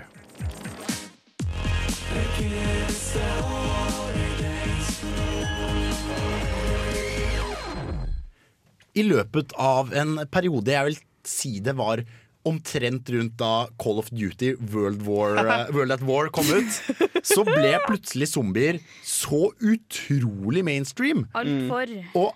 [8.98, 12.02] I løpet av en periode jeg vil si det var
[12.48, 16.78] omtrent rundt da Call of Duty World, War, eh, World at War kom ut,
[17.26, 21.26] så ble plutselig zombier så utrolig mainstream.
[21.36, 21.92] Altfor.
[22.18, 22.32] Og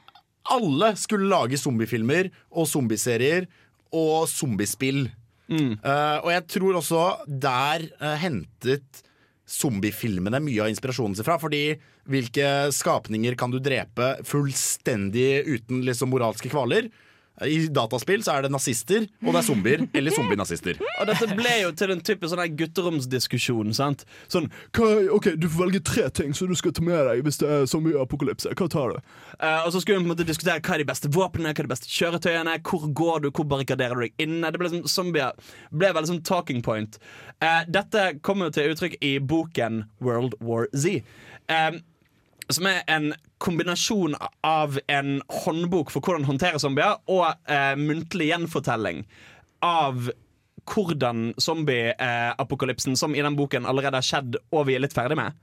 [0.53, 3.49] alle skulle lage zombiefilmer og zombieserier
[3.95, 5.07] og zombiespill.
[5.53, 9.03] Eh, og jeg tror også der uh, hentet
[9.53, 11.39] zombiefilmene mye av inspirasjonen sin fra.
[11.43, 11.77] Fordi
[12.11, 16.89] hvilke skapninger kan du drepe fullstendig uten liksom moralske kvaler?
[17.41, 19.85] I dataspill så er det nazister, og det er zombier.
[19.97, 20.77] Eller zombienazister.
[21.01, 23.73] Og dette ble jo til en type sånn gutteromsdiskusjon.
[23.77, 24.05] Sant?
[24.31, 27.41] Sånn hva, OK, du får velge tre ting som du skal ta med deg hvis
[27.41, 28.53] det er zombieapokalypse.
[28.59, 29.15] Hva tar du?
[29.41, 31.65] Uh, og så skulle vi på en måte diskutere hva er de beste våpnene, hva
[31.65, 34.53] er de beste kjøretøyene, hvor går du, hvor barrikaderer du deg inne.
[34.53, 37.01] Det ble sånn, zombier ble veldig sånn talking point.
[37.41, 41.03] Uh, dette kommer jo til uttrykk i boken World War Z.
[41.51, 41.73] Eh,
[42.49, 43.13] som er en
[43.43, 44.17] kombinasjon
[44.47, 49.05] av en håndbok for hvordan håndtere zombier og eh, muntlig gjenfortelling
[49.63, 50.11] av
[50.69, 55.35] hvordan zombieapokalypsen, som i den boken allerede har skjedd og vi er litt ferdig med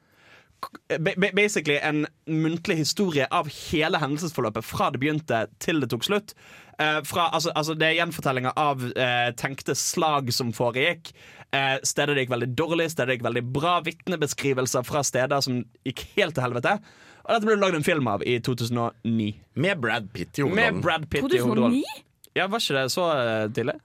[1.35, 6.33] Basically en muntlig historie av hele hendelsesforløpet fra det begynte til det tok slutt.
[6.79, 11.11] Eh, fra, altså, altså Det er gjenfortellinger av eh, tenkte slag som foregikk.
[11.51, 13.77] Eh, steder det gikk veldig dårlig, steder det gikk veldig bra.
[13.85, 16.77] Vitnebeskrivelser fra steder som gikk helt til helvete.
[17.25, 19.31] Og dette ble det lagd en film av i 2009.
[19.61, 20.81] Med Brad Pitt i Med hovedrollen.
[20.85, 21.43] Brad Pitt i 2009?
[21.45, 22.05] hovedrollen.
[22.37, 23.75] Ja, Var ikke det så eh, tidlig?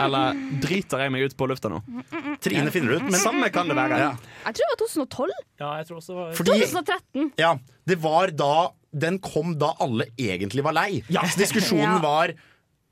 [0.00, 1.80] Eller driter jeg meg ut på lufta nå?
[2.44, 3.98] Trine finner det ut, men Samme kan det være.
[3.98, 4.10] Ja.
[4.46, 5.32] Jeg tror det var 2012.
[5.62, 7.32] Ja, jeg tror også det var Fordi- 2013.
[7.38, 7.52] Ja,
[7.86, 8.52] det var da
[8.98, 11.02] Den kom da alle egentlig var lei.
[11.12, 11.20] Ja.
[11.28, 11.98] Så diskusjonen Ja.
[12.00, 12.32] var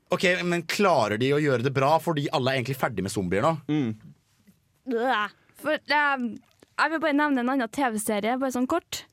[0.09, 3.41] Ok, men klarer de å gjøre det bra fordi alle er egentlig ferdig med zombier
[3.41, 3.57] nå?
[3.67, 3.97] Mm.
[5.57, 6.17] For, eh,
[6.79, 9.03] jeg vil bare nevne en annen TV-serie, bare sånn kort.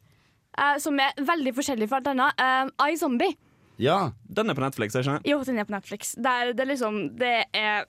[0.57, 2.39] uh, som er veldig forskjellig fra alt annet.
[2.39, 3.35] Uh, iZombie.
[3.83, 4.13] Ja.
[4.25, 5.31] Den er på Netflix, er ikke det?
[5.33, 6.15] Jo, den er på Netflix.
[6.15, 7.87] Der det liksom Det er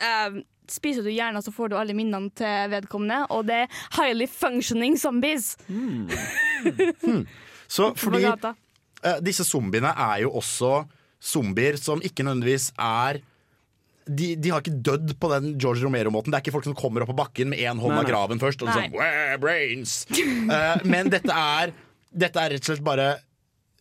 [0.00, 3.20] uh, Spiser du hjernen, så får du alle minnene til vedkommende.
[3.30, 5.54] Og det er highly functioning zombies.
[7.68, 10.84] Så fordi eh, disse zombiene er jo også
[11.22, 13.20] zombier som ikke nødvendigvis er
[14.06, 16.30] de, de har ikke dødd på den George Romero-måten.
[16.30, 18.42] Det er ikke folk som kommer opp på bakken med én hånd Nei, av graven
[18.42, 18.62] først.
[18.62, 18.94] Og sånn,
[19.42, 21.74] brains uh, Men dette er,
[22.14, 23.08] dette er rett og slett bare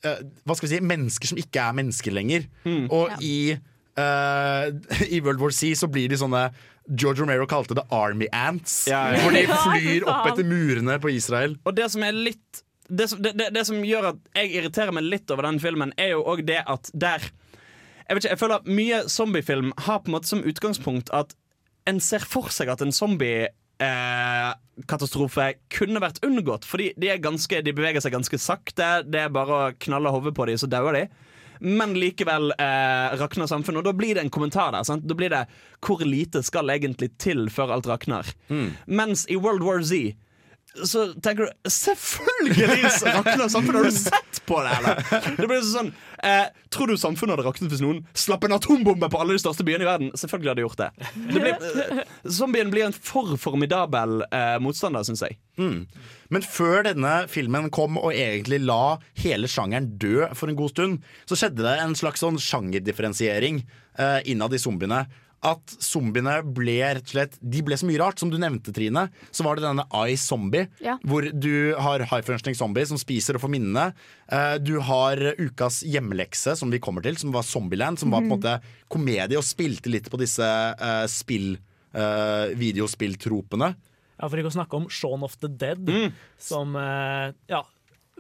[0.05, 2.47] Hva skal vi si mennesker som ikke er mennesker lenger.
[2.65, 2.85] Mm.
[2.93, 4.65] Og i, eh,
[5.15, 6.47] i World War C så blir de sånne
[6.85, 8.83] George Romero kalte det Army Ants.
[8.91, 9.23] Ja, ja.
[9.23, 11.57] Hvor de flyr opp etter murene på Israel.
[11.65, 14.93] Og det som er litt det som, det, det, det som gjør at jeg irriterer
[14.93, 18.41] meg litt over den filmen, er jo òg det at der jeg, vet ikke, jeg
[18.43, 21.33] føler at Mye zombiefilm har på en måte som utgangspunkt at
[21.89, 22.93] en ser for seg at en
[23.79, 26.65] zombiekatastrofe kunne vært unngått.
[26.65, 29.03] Fordi de, ganske, de beveger seg ganske sakte.
[29.07, 31.05] Det er bare å knalle hodet på dem, så dauer de.
[31.59, 34.83] Men likevel eh, rakner samfunnet, og da blir det en kommentar der.
[34.83, 35.05] Sant?
[35.07, 35.45] Da blir det
[35.79, 38.33] 'hvor lite skal egentlig til før alt rakner'?
[38.87, 40.15] Mens i World War Z
[40.83, 42.67] så tenker du Selvfølgelig
[43.15, 43.79] rakner samfunnet!
[43.79, 44.99] Har du sett på det, eller?
[45.37, 45.91] Det blir sånn
[46.23, 49.65] eh, Tror du samfunnet hadde raknet hvis noen slapp en atombombe på alle de største
[49.67, 50.11] byene i verden?
[50.19, 50.89] Selvfølgelig hadde de gjort det.
[51.31, 52.03] det blir, eh,
[52.37, 55.39] zombien blir en for formidabel eh, motstander, syns jeg.
[55.61, 55.85] Mm.
[56.35, 61.09] Men før denne filmen kom og egentlig la hele sjangeren dø for en god stund,
[61.29, 65.05] så skjedde det en slags sånn sjangerdifferensiering eh, innad i zombiene.
[65.45, 68.17] At zombiene ble rett og slett De ble så mye rart.
[68.17, 70.97] Som du nevnte, Trine, så var det denne Eye Zombie, Ja.
[71.05, 73.93] hvor du har high functioning zombie som spiser og får minnene.
[74.31, 78.25] Eh, Du har ukas hjemmelekse, som vi kommer til, som var Zombieland, som var på
[78.25, 78.41] en Mhm.
[78.41, 81.57] måte komedie og spilte litt på disse uh, spill
[81.93, 83.75] uh, videospilltropene.
[84.19, 85.85] Ja, For ikke å snakke om Shaun of the Dead,
[86.39, 87.63] som eh, ja,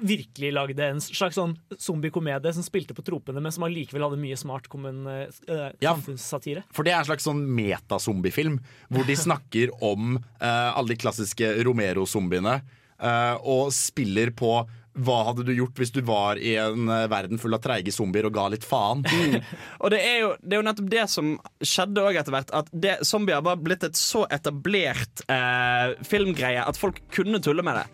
[0.01, 4.35] virkelig lagde en slags sånn zombie-komedie som spilte på tropene, men som allikevel hadde mye
[4.39, 5.93] smart kommun, uh, Ja.
[5.95, 6.65] samfunnssatire.
[6.75, 8.59] For det er en slags sånn metazombiefilm,
[8.91, 12.57] hvor de snakker om uh, alle de klassiske Romero-zombiene,
[12.99, 14.57] uh, og spiller på
[14.95, 18.27] hva hadde du gjort hvis du var i en eh, verden full av treige zombier
[18.29, 19.03] og ga litt faen?
[19.83, 22.53] Og det er, jo, det er jo nettopp det som skjedde òg etter hvert.
[22.55, 27.81] At det, zombier var blitt et så etablert eh, filmgreie at folk kunne tulle med
[27.81, 27.85] det.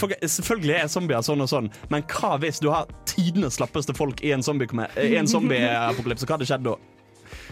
[0.00, 4.22] Folk, selvfølgelig er zombier sånn og sånn, men hva hvis du har tidenes slappeste folk
[4.24, 4.70] i en zombie- i?
[6.24, 6.78] Hva hadde skjedd da?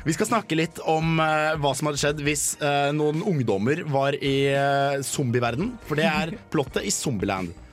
[0.05, 4.17] Vi skal snakke litt om uh, hva som hadde skjedd hvis uh, noen ungdommer var
[4.17, 5.75] i uh, zombieverden.
[5.89, 7.53] For det er plottet i Zombieland.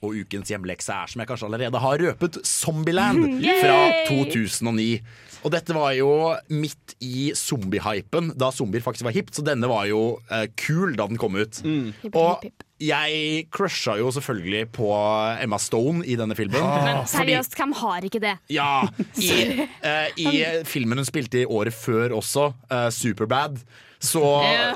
[0.00, 3.26] Og ukens hjemlekse er, som jeg kanskje allerede har røpet, Zombieland
[3.60, 3.74] fra
[4.08, 4.86] 2009.
[5.44, 6.08] Og dette var jo
[6.52, 10.00] midt i zombiehypen, da zombier faktisk var hipt, så denne var jo
[10.32, 11.60] eh, kul da den kom ut.
[11.64, 12.64] Hipp, Og hipp, hipp.
[12.84, 14.88] jeg crusha jo selvfølgelig på
[15.40, 16.60] Emma Stone i denne filmen.
[16.84, 18.34] Men seriøst, hvem har ikke det?
[18.52, 18.86] Ja,
[19.20, 19.30] i,
[19.84, 23.60] uh, i filmen hun spilte i året før også, uh, Superbad.
[24.00, 24.22] Så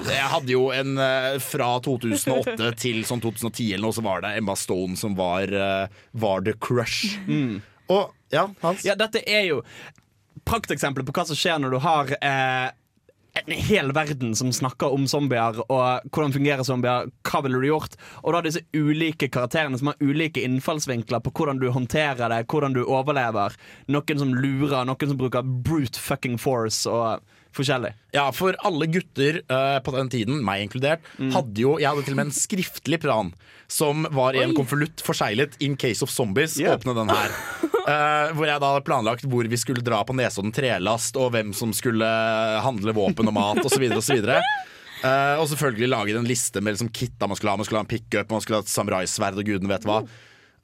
[0.05, 4.35] jeg hadde jo en eh, Fra 2008 til sånn 2010 eller noe, så var det
[4.37, 7.17] Emma Stone som var, eh, var the crush.
[7.89, 8.85] Og ja, Hans?
[8.85, 9.63] Ja, dette er jo
[10.45, 12.73] prakteksempelet på hva som skjer når du har eh,
[13.35, 17.97] en hel verden som snakker om zombier og hvordan fungerer zombier, hva ville du gjort?
[18.23, 22.77] Og da disse ulike karakterene som har ulike innfallsvinkler på hvordan du håndterer det, hvordan
[22.77, 23.57] du overlever.
[23.91, 27.25] Noen som lurer, noen som bruker brute fucking force og
[27.57, 27.93] forskjellig.
[28.15, 31.31] Ja, for alle gutter uh, på den tiden, meg inkludert, Mm.
[31.35, 33.33] hadde jo Jeg hadde til og med en skriftlig plan
[33.71, 36.59] som var i en konvolutt forseglet in case of zombies.
[36.61, 36.77] Yeah.
[36.77, 37.33] Åpne den her.
[37.87, 41.55] Uh, hvor jeg da hadde planlagt hvor vi skulle dra på Nesodden trelast, og hvem
[41.57, 42.07] som skulle
[42.65, 43.87] handle våpen og mat osv.
[43.97, 44.21] osv.
[45.05, 47.61] Uh, og selvfølgelig lage en liste med liksom kitta man skulle ha.
[47.61, 50.03] Man skulle ha en pickup, man skulle ha et samuraisverd og gudene vet hva.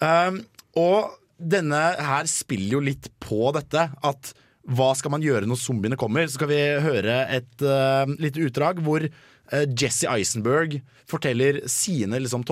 [0.00, 0.38] Uh,
[0.80, 4.32] og denne her spiller jo litt på dette at
[4.68, 6.26] hva skal man gjøre når zombiene kommer?
[6.28, 12.44] Så skal vi høre et uh, lite utdrag hvor uh, Jesse Eisenberg forteller sine liksom,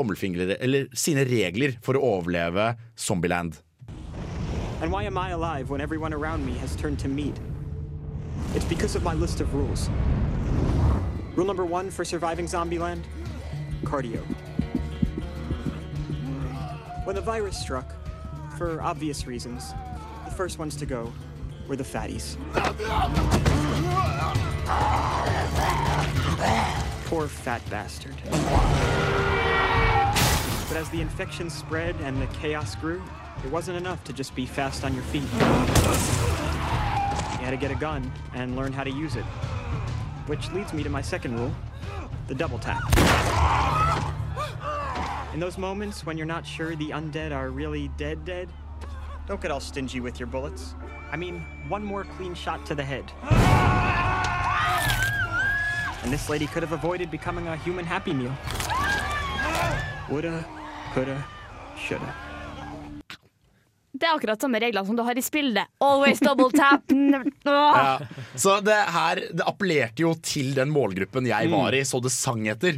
[0.94, 3.60] sine regler for å overleve Zombieland.
[4.80, 7.36] And why am I alive when everyone around me has turned to meat?
[8.54, 9.90] It's because of my list of rules.
[11.34, 13.02] Rule number one for surviving Zombieland
[13.84, 14.22] cardio.
[17.04, 17.94] When the virus struck,
[18.56, 19.72] for obvious reasons,
[20.24, 21.12] the first ones to go
[21.68, 22.36] were the fatties.
[27.06, 28.14] Poor fat bastard.
[30.68, 33.02] But as the infection spread and the chaos grew,
[33.44, 35.22] it wasn't enough to just be fast on your feet.
[35.22, 35.38] You
[37.44, 39.24] had to get a gun and learn how to use it.
[40.26, 41.54] Which leads me to my second rule
[42.26, 42.82] the double tap.
[45.32, 48.50] In those moments when you're not sure the undead are really dead, dead,
[49.26, 50.74] don't get all stingy with your bullets.
[51.12, 53.04] I mean, one more clean shot to the head.
[56.02, 58.32] And this lady could have avoided becoming a human Happy Meal.
[60.10, 60.44] Woulda,
[60.94, 61.22] coulda,
[61.76, 62.14] shoulda.
[63.98, 65.66] Det er akkurat samme reglene som du har i spillet.
[65.82, 66.84] Always double tap.
[67.48, 67.98] Ja.
[68.38, 71.30] Så det her det appellerte jo til den målgruppen Mm.
[71.32, 72.76] jeg var i, så det sang etter.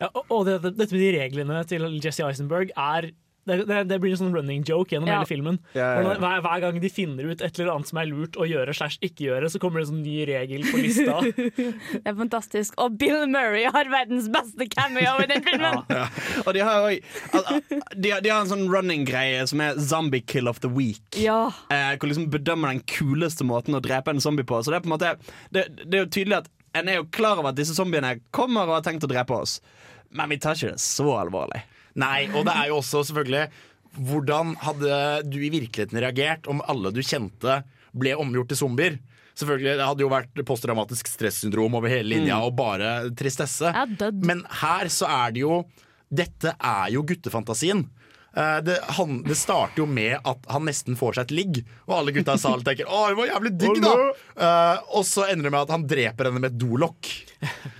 [0.00, 3.10] Ja, og det, dette med de reglene til Jesse Eisenberg er
[3.48, 5.16] det, det, det blir en sånn running joke gjennom Ja.
[5.18, 5.56] hele filmen.
[5.74, 6.14] Ja, ja, ja.
[6.22, 9.00] Hver, hver gang de finner ut et eller annet som er lurt å gjøre slash
[9.02, 11.16] ikke gjøre, så kommer det en sånn ny regel på lista.
[12.02, 12.76] Det er fantastisk.
[12.82, 15.82] Og Bill Murray har verdens beste cameo i den filmen!
[16.46, 17.58] Og de har, også,
[17.96, 21.02] de, har, de har en sånn running-greie som er zombie kill of the week.
[21.18, 21.48] Ja.
[21.72, 24.62] Eh, hvor liksom bedømmer den kuleste måten å drepe en zombie på.
[24.62, 25.14] Så det er på en måte
[25.52, 28.64] Det, det er jo tydelig at en er jo klar over at disse zombiene kommer
[28.70, 29.58] og har tenkt å drepe oss.
[30.16, 31.60] Men vi tar ikke det så alvorlig.
[31.94, 33.50] Nei, og det er jo også selvfølgelig
[33.92, 37.58] Hvordan hadde du i virkeligheten reagert om alle du kjente
[37.92, 38.94] ble omgjort til zombier?
[39.36, 42.46] Selvfølgelig, Det hadde jo vært posttraumatisk stressyndrom over hele linja Mm.
[42.46, 43.68] og bare tristesse.
[44.24, 45.64] Men her så er det jo
[46.12, 47.86] Dette er jo guttefantasien.
[48.36, 51.98] Eh, Det, han, det starter jo med at han nesten får seg et ligg, og
[51.98, 53.94] alle gutta i salen tenker 'Å, det var jævlig digg', da!
[54.32, 57.10] Uh, og så ender det med at han dreper henne med et dolokk.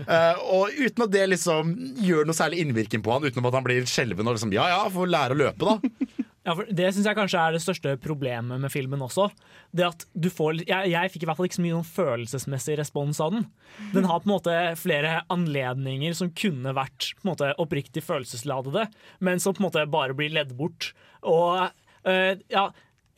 [0.05, 1.73] Uh, og uten at det liksom
[2.03, 4.83] gjør noe særlig innvirkning på han Utenom at han blir skjelven og liksom 'ja ja,
[4.93, 6.22] får lære å løpe', da.
[6.43, 9.29] Ja, for Det syns jeg kanskje er det største problemet med filmen også.
[9.71, 12.79] Det at du får, jeg, jeg fikk i hvert fall ikke så mye noen følelsesmessig
[12.81, 13.45] respons av den.
[13.95, 18.89] Den har på en måte flere anledninger som kunne vært måte oppriktig følelsesladede,
[19.23, 20.91] men som på en måte bare blir ledd bort.
[21.23, 21.69] Og
[22.11, 22.65] øh, ja,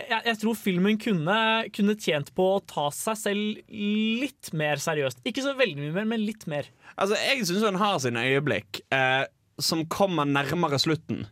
[0.03, 1.37] jeg, jeg tror filmen kunne,
[1.75, 5.22] kunne tjent på å ta seg selv litt mer seriøst.
[5.25, 6.68] Ikke så veldig mye mer, men litt mer.
[6.95, 9.25] Altså, Jeg syns den har sine øyeblikk eh,
[9.62, 11.25] som kommer nærmere slutten.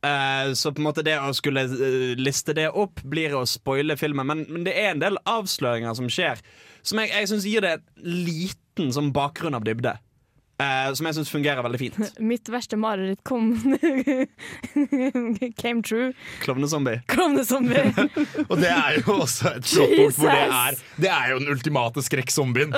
[0.00, 3.98] Eh, så på en måte det å skulle eh, liste det opp blir å spoile
[4.00, 4.26] filmen.
[4.26, 6.40] Men, men det er en del avsløringer som skjer,
[6.82, 9.98] som jeg, jeg syns gir det en liten sånn bakgrunn av dybde.
[10.60, 11.94] Uh, som jeg syns fungerer veldig fint.
[12.32, 13.54] Mitt verste mareritt kom
[15.62, 16.10] Came true.
[16.42, 17.00] Klovnezombie.
[17.12, 17.88] Klovnezombie.
[18.44, 22.04] Og det er jo også et slåttord, for det er, det er jo den ultimate
[22.04, 22.76] skrekkzombien.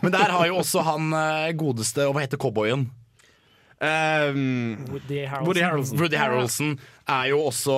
[0.00, 1.12] Men der har jo også han
[1.56, 2.88] godeste Og hva heter cowboyen?
[3.80, 5.46] Um, Woody Harrelson.
[5.46, 5.98] Woody Harrelson.
[6.00, 6.78] Woody Harrelson
[7.10, 7.74] er jo også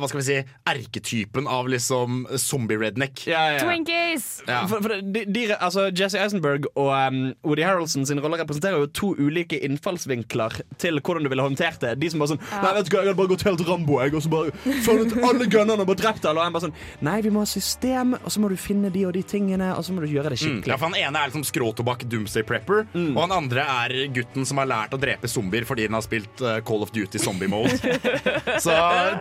[0.00, 0.36] hva skal vi si,
[0.70, 3.26] erketypen av liksom zombie-redneck.
[3.28, 3.64] Ja, ja, ja.
[3.66, 4.26] Twinkies!
[4.48, 4.62] Ja.
[4.70, 8.88] For, for de, de, altså Jesse Eisenberg og um, Woody Harrelson sin rolle representerer jo
[8.96, 11.94] to ulike innfallsvinkler til hvordan du ville håndtert det.
[12.00, 14.14] De som bare sånn Nei, vet du hva, jeg hadde bare gått helt Rambo, jeg,
[14.16, 16.40] og så bare funnet alle gunnerne og bare drept alle.
[16.40, 16.76] Og en bare sånn
[17.06, 19.84] Nei, vi må ha system, og så må du finne de og de tingene, og
[19.86, 20.40] så må du gjøre det Mm.
[20.40, 20.70] skikkelig.
[20.72, 24.60] Ja, for Han ene er liksom skråtobakk Doomsday Prepper, og han andre er gutten som
[24.62, 27.74] har lært å drepe zombier fordi han har spilt uh, Call of Duty Zombie Mode.
[28.64, 28.69] Så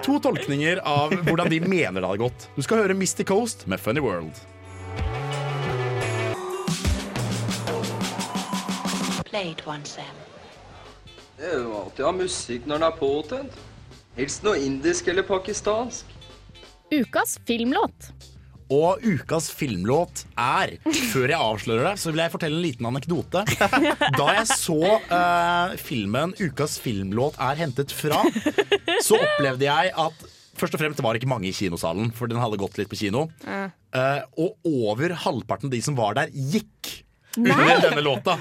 [0.06, 2.48] to tolkninger av hvordan de mener det hadde gått.
[2.56, 4.40] Du skal høre Misty Coast med Funny World.
[9.70, 10.02] Once.
[11.38, 13.60] Det er jo alltid ha musikk når den er påtent.
[14.18, 16.10] Helst noe indisk eller pakistansk.
[16.92, 18.10] Ukas filmlåt.
[18.70, 23.46] Og ukas filmlåt er Før jeg avslører det, så vil jeg fortelle en liten anekdote.
[24.20, 28.22] Da jeg så uh, filmen Ukas filmlåt er hentet fra,
[29.06, 30.28] så opplevde jeg at
[30.60, 32.98] Først og fremst det var ikke mange i kinosalen, for den hadde gått litt på
[33.00, 33.30] kino.
[33.48, 36.90] Uh, og over halvparten av de som var der, gikk
[37.38, 38.38] under denne låta.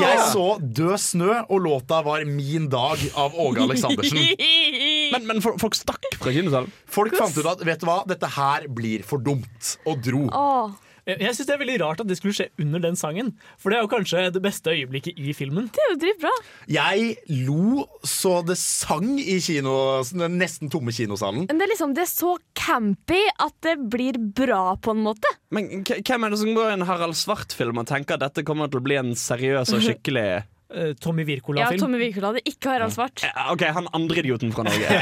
[0.00, 4.20] Jeg så Død snø, og låta var Min dag av Åge Aleksandersen.
[5.10, 6.70] Men, men folk stakk fra kinosalen.
[6.86, 10.20] Folk fant ut at vet du hva, dette her blir for dumt, og dro.
[10.30, 10.76] Åh,
[11.10, 13.70] Jeg, syns synes det er veldig rart at det skulle skje under den sangen, for
[13.72, 15.68] det er jo kanskje det beste øyeblikket i filmen.
[15.74, 16.32] det er jo dritbra.
[16.70, 19.74] Jeg lo så det sang i kino,
[20.12, 21.46] den nesten tomme kinosalen.
[21.50, 25.30] Men det er liksom, det er så campy at det blir bra på en måte.
[25.50, 28.44] Men k- hvem er det som går i en Harald Svart-film og tenker at dette
[28.46, 30.28] kommer til å bli en seriøs og skikkelig
[30.70, 31.80] Eh, Tommy Ja, Wirkola-film.
[31.82, 33.24] Tommy Wirkola hadde ikke Harald Svart.
[33.26, 34.86] Ja, OK, han andre idioten fra Norge.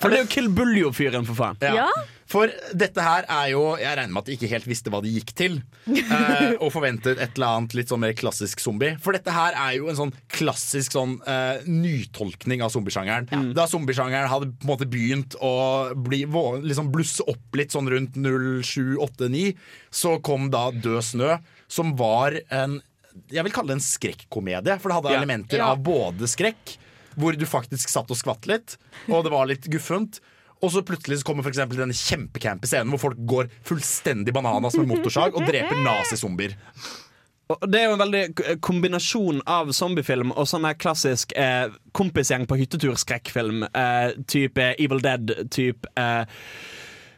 [0.00, 1.60] For det er jo Kill Buljo-fyren, for faen.
[1.62, 1.88] Ja.
[2.32, 2.48] For
[2.78, 5.34] dette her er jo Jeg regner med at de ikke helt visste hva de gikk
[5.36, 5.58] til.
[5.92, 8.96] eh, og forventet et eller annet litt sånn mer klassisk zombie.
[9.02, 13.52] For dette her er jo en sånn klassisk sånn eh, nytolkning av zombiesjangeren.
[13.56, 15.52] Da zombiesjangeren hadde på en måte begynt å
[15.92, 16.24] bli,
[16.64, 19.52] liksom blusse opp litt sånn rundt 0789,
[19.92, 21.36] så kom da Død snø,
[21.72, 22.80] som var en
[23.30, 25.20] jeg vil kalle det en skrekkomedie, for det hadde Ja.
[25.22, 25.70] elementer Ja.
[25.72, 26.76] av både skrekk,
[27.16, 28.76] hvor du faktisk satt og skvatt litt,
[29.08, 30.20] og det var litt guffent.
[30.62, 34.76] Og så plutselig så kommer for eksempel denne kjempecampy scenen hvor folk går fullstendig bananas
[34.78, 36.54] med motorsag og dreper nazizombier.
[37.68, 42.56] Det er jo en veldig kombinasjon av zombiefilm og sånn her klassisk eh, kompisgjeng på
[42.56, 43.66] hyttetur-skrekkfilm.
[43.74, 46.24] Eh, type Evil Dead, type eh,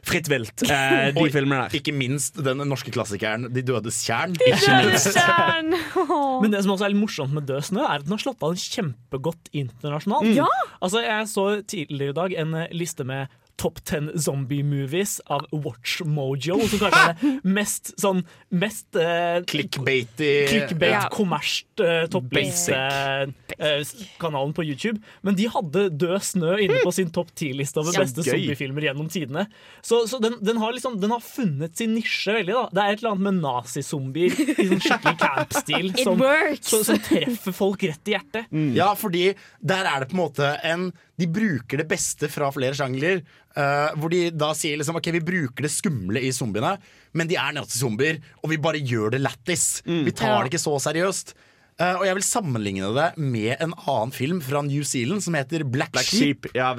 [0.05, 0.63] Fritt vilt.
[0.65, 1.77] Eh, de filmene der.
[1.79, 4.35] Ikke minst den norske klassikeren De dødes tjern.
[4.37, 5.73] Dødstjern!
[6.43, 8.43] Men det som også er litt morsomt med Død snø, er at den har slått
[8.45, 10.29] an kjempegodt internasjonalt.
[10.37, 10.49] Ja!
[10.79, 15.45] Altså, Jeg så tidligere i dag en eh, liste med Top 10 zombie movies av
[15.51, 21.05] Watch Mojo, som kanskje er det mest sånn mest eh, Clickbaity Clickbait, Ja.
[21.13, 24.99] kommersielt uh, topplinsekanalen på YouTube.
[25.21, 29.07] Men de hadde Død snø inne på sin topp 10-liste over Så beste zombiefilmer gjennom
[29.11, 29.43] tidene.
[29.85, 32.53] Så, så den, den, har liksom, den har funnet sin nisje veldig.
[32.55, 36.15] da Det er et eller annet med nazizombier i sånn skikkelig camp-stil som,
[36.61, 38.43] som, som treffer folk rett i hjertet.
[38.75, 39.25] Ja, fordi
[39.63, 40.81] der er det på en måte en
[41.19, 43.21] De bruker det beste fra flere sjangler.
[43.55, 46.75] Eh, hvor de da sier liksom Ok, vi bruker det skumle i zombiene,
[47.15, 49.81] men de er nazizombier, og vi bare gjør det lættis.
[49.85, 51.35] Vi tar det ikke så seriøst.
[51.75, 55.65] Uh, og jeg vil sammenligne det med en annen film fra New Zealand som heter
[55.67, 56.47] Black, Black Sheep.
[56.55, 56.69] Ja.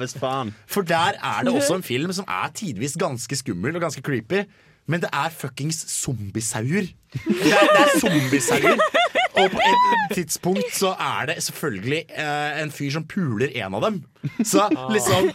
[0.65, 4.47] For der er det også en film som er tidvis ganske skummel og ganske creepy.
[4.89, 6.89] Men det er fuckings zombiesauer.
[7.13, 8.81] Det er, det er zombiesauer.
[9.37, 13.85] Og på et tidspunkt så er det selvfølgelig eh, en fyr som puler en av
[13.87, 13.99] dem.
[14.43, 15.29] Så liksom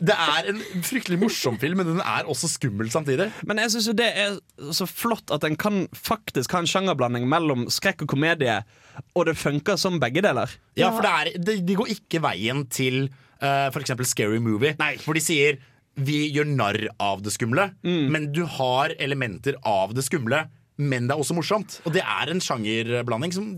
[0.00, 3.28] Det er en fryktelig morsom film, men den er også skummel samtidig.
[3.48, 4.38] Men jeg syns jo det er
[4.76, 8.62] så flott at en kan faktisk ha en sjangerblanding mellom skrekk og komedie,
[9.12, 10.52] og det funker som begge deler.
[10.80, 13.10] Ja, for det er, de, de går ikke veien til
[13.42, 13.92] uh, f.eks.
[14.08, 14.94] Scary Movie, Nei.
[15.04, 15.60] hvor de sier
[16.00, 20.46] vi gjør narr av det skumle, men du har elementer av det skumle,
[20.80, 21.80] men det er også morsomt.
[21.84, 23.50] Og det er en sjangerblanding som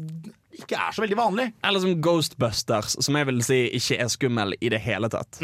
[0.53, 1.47] ikke er så veldig vanlig.
[1.65, 5.41] Eller som Ghostbusters, som jeg vil si ikke er skummel i det hele tatt.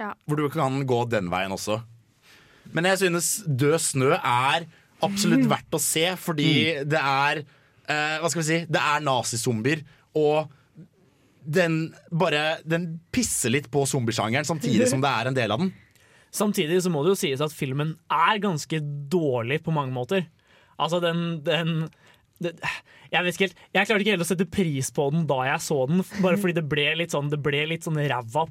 [0.00, 0.12] Ja.
[0.24, 1.80] Hvor du kan gå den veien også.
[2.76, 4.68] Men jeg synes Død snø er
[5.04, 6.52] absolutt verdt å se, fordi
[6.88, 8.62] det er eh, Hva skal vi si?
[8.70, 9.84] Det er nazizombier,
[10.18, 10.50] og
[11.40, 15.72] den bare Den pisser litt på zombiesjangeren, samtidig som det er en del av den.
[16.30, 18.78] Samtidig så må det jo sies at filmen er ganske
[19.10, 20.28] dårlig på mange måter.
[20.80, 21.74] Altså, den, den
[22.40, 22.54] det,
[23.12, 25.60] jeg vet ikke helt Jeg klarte ikke helt å sette pris på den da jeg
[25.60, 28.46] så den, bare fordi det ble litt sånn Det ble litt sånn ræva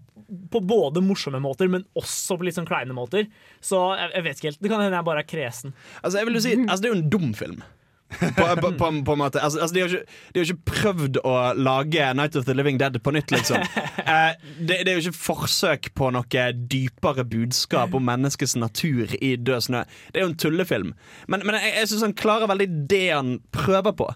[0.53, 3.23] på både morsomme måter, men også på litt sånn kleine måter.
[3.65, 4.59] Så jeg, jeg vet ikke helt.
[4.61, 5.73] Det kan hende jeg bare er kresen.
[6.03, 7.63] Altså, jeg vil jo si, altså, det er jo en dum film.
[8.09, 11.19] På, på, på, på en måte altså, altså, de, har ikke, de har ikke prøvd
[11.21, 13.63] å lage Night of the Living Dead på nytt, liksom.
[14.09, 19.35] Eh, det, det er jo ikke forsøk på noe dypere budskap om menneskets natur i
[19.37, 19.83] Død snø.
[20.09, 20.95] Det er jo en tullefilm.
[21.29, 24.07] Men, men jeg, jeg syns han klarer veldig det han prøver på.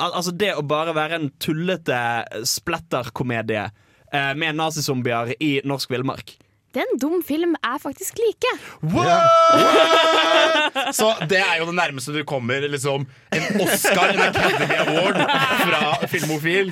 [0.00, 1.98] Al altså Det å bare være en tullete
[2.46, 6.36] splatterkomedie eh, med nazizombier i norsk villmark.
[6.70, 8.58] Det er en dum film jeg faktisk liker.
[10.98, 15.18] Så det er jo det nærmeste du kommer liksom, en Oscar, en Academy Award
[15.64, 15.80] fra
[16.12, 16.70] Filmofil.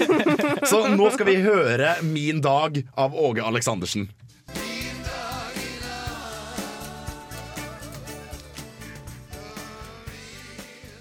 [0.62, 4.06] Så nå skal vi høre 'Min dag' av Åge Aleksandersen.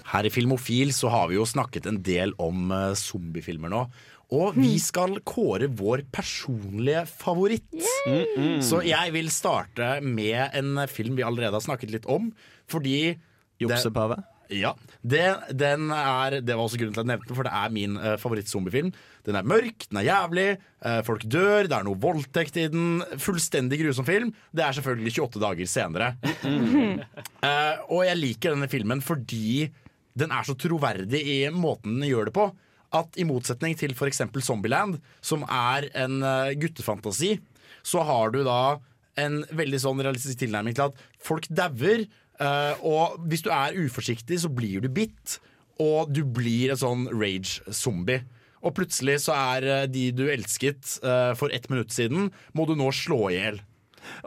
[0.08, 3.84] Her i Filmofil så har vi jo snakket en del om eh, zombiefilmer nå.
[4.36, 7.64] Og vi skal kåre vår personlige favoritt.
[8.64, 12.28] Så jeg vil starte med en film vi allerede har snakket litt om.
[12.68, 13.16] Fordi
[13.58, 14.20] Juksepave?
[14.52, 14.72] Ja.
[15.04, 15.24] Det,
[15.56, 17.96] den er, det var også grunnen til at jeg nevnte den, for det er min
[18.00, 18.92] uh, favorittzombiefilm.
[19.28, 20.46] Den er mørk, den er jævlig,
[20.84, 23.02] uh, folk dør, det er noe voldtekt i den.
[23.20, 24.32] Fullstendig grusom film.
[24.56, 26.14] Det er selvfølgelig 28 dager senere.
[26.24, 29.68] uh, og jeg liker denne filmen fordi
[30.18, 32.48] den er så troverdig i måten den gjør det på.
[32.94, 34.22] At i motsetning til f.eks.
[34.44, 37.36] Zombieland, som er en eh, guttefantasi,
[37.84, 38.78] så har du da
[39.20, 42.06] en veldig sånn realistisk tilnærming til at folk dauer.
[42.40, 45.38] eh, og hvis du er uforsiktig, så blir du bitt.
[45.78, 48.24] Og du blir en sånn rage-zombie.
[48.64, 50.96] Og plutselig så er eh, de du elsket
[51.38, 53.60] for ett minutt siden, må du nå slå i hjel.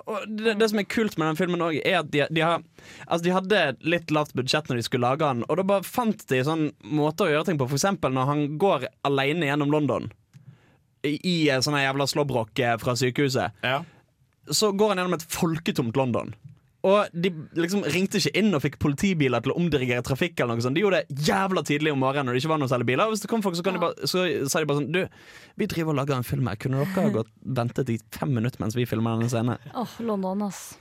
[0.06, 2.64] Og det, det som er kult med den filmen også, er at de, de, har,
[3.08, 3.62] altså de hadde
[3.94, 7.28] litt lavt budsjett når de skulle lage den, og da bare fant de sånn måter
[7.28, 7.70] å gjøre ting på.
[7.72, 10.12] For eksempel når han går alene gjennom London
[11.08, 13.58] i, i sånn jævla slåbrok eh, fra sykehuset.
[14.52, 16.34] Så går han gjennom et folketomt London.
[16.84, 17.30] Og de
[17.62, 20.40] liksom ringte ikke inn og fikk politibiler til å omdirigere trafikk.
[20.40, 22.72] eller noe sånt De gjorde det jævla tidlig om morgenen når det ikke var noen
[22.72, 23.06] særlig biler.
[23.06, 25.02] Og hvis det kom folk, så, kan de bare, så sa de bare sånn Du,
[25.62, 26.56] vi driver og lager en film her.
[26.58, 27.30] Kunne dere ha gått
[27.62, 29.58] ventet i fem minutter mens vi filmer denne scenen?
[29.76, 30.78] Åh, London, ass.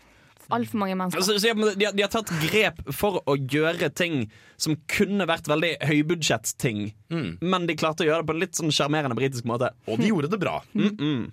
[0.50, 1.22] Altfor mange mennesker.
[1.22, 4.24] Så, så de, har- de har tatt grep for å gjøre ting
[4.58, 6.80] som kunne vært veldig høybudsjetting,
[7.40, 9.70] men de klarte å gjøre det på en litt sånn sjarmerende britisk måte.
[9.86, 10.56] Og de gjorde det bra.
[10.74, 11.30] Mm -mm.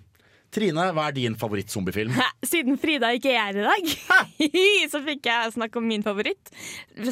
[0.54, 2.14] Trine, hva er din favorittzombiefilm?
[2.48, 3.90] Siden Frida ikke er her i dag,
[4.92, 6.48] så fikk jeg snakke om min favoritt.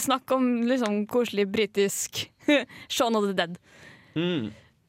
[0.01, 2.23] Snakk om liksom koselig britisk
[2.89, 3.59] Shaun of the Dead
[4.17, 4.47] Mm.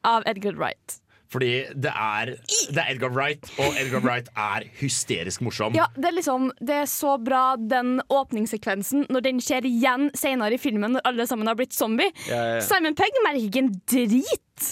[0.08, 0.94] av Edgar Wright.
[1.28, 2.30] Fordi det er,
[2.72, 5.74] det er Edgar Wright, og Edgar Wright er hysterisk morsom.
[5.76, 10.56] Ja, det er liksom Det er så bra, den åpningssekvensen, når den skjer igjen senere
[10.56, 12.08] i filmen, når alle sammen har blitt zombie.
[12.30, 12.64] Ja, ja, ja.
[12.64, 14.70] Simon Pegg merker ikke en drit.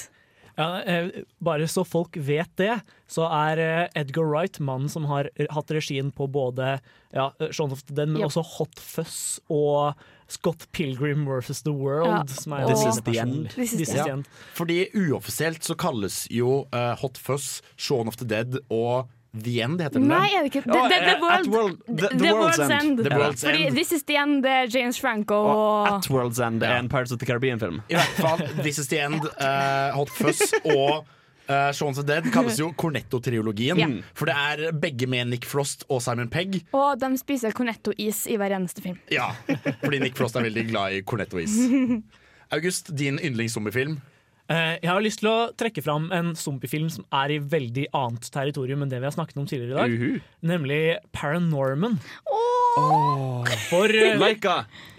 [0.56, 2.78] Ja, eh, bare så folk vet det,
[3.12, 6.78] så er eh, Edgar Wright mannen som har hatt regien på både
[7.12, 8.30] ja, Shaun of the Dead, men yep.
[8.30, 9.18] også Hot Fuzz
[9.52, 10.00] og
[10.32, 12.08] Scott Pilgrim versus The World.
[12.08, 12.40] Ja.
[12.40, 13.50] Som er This is the end.
[13.54, 14.06] This is the Ja.
[14.16, 14.24] end.
[14.54, 19.10] Fordi uoffisielt så kalles jo uh, Hot Fuzz, Shaun of the Dead og
[19.44, 20.36] The End, heter den Nei, det?
[20.38, 22.82] er det ikke The, the, the, eh, world, World- The- The the World's World's End.
[22.90, 23.04] End.
[23.04, 23.76] The World's Fordi End.
[23.76, 26.88] This is the end, det er James Franco Og og At World's End er en
[26.88, 27.80] Pirates of the Caribbean-film.
[27.90, 31.06] I hvert fall This is the End, uh, Hot Fuzz og
[31.48, 33.78] uh, Shaun of the Dead kalles jo Cornetto-triologien.
[33.78, 34.02] Yeah.
[34.14, 36.62] For det er begge med Nick Frost og Simon Pegg.
[36.72, 38.98] Og de spiser cornetto-is i hver eneste film.
[39.12, 39.30] Ja,
[39.84, 41.56] fordi Nick Frost er veldig glad i Cornetto-is.
[42.56, 43.96] August, din yndlingszombiefilm?
[44.48, 48.28] Eh, Jeg har lyst til å trekke fram en zombiefilm som er i veldig annet
[48.30, 49.90] territorium enn det vi har snakket om tidligere i dag.
[49.90, 50.20] Uhu.
[50.46, 50.82] Nemlig
[51.12, 51.98] Paranorman.
[53.70, 54.18] For eh,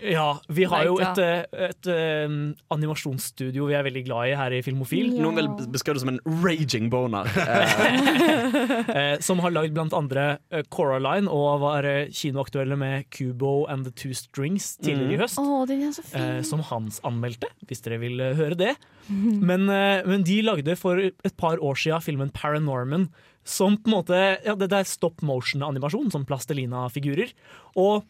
[0.01, 2.27] Ja, vi har jo et, eh, et, eh,
[2.73, 5.11] animasjonsstudio vi er veldig glad i her i Filmofil.
[5.21, 7.29] Noen vil beskrive det som en raging boner.
[9.27, 10.39] Som har lagd blant andre
[10.73, 15.21] Coraline og var kinoaktuelle med Kubo and the Two Strings tidligere i Mm.
[15.23, 15.37] høst.
[15.39, 16.21] Å, den er så fin.
[16.21, 18.75] eh, som Hans anmeldte, hvis dere vil høre det.
[19.43, 23.09] Men, eh, men de lagde for et par år siden filmen Paranorman,
[23.47, 27.31] som på en måte ja, Det er stop motion-animasjon, som plastelina-figurer.
[27.77, 28.03] Og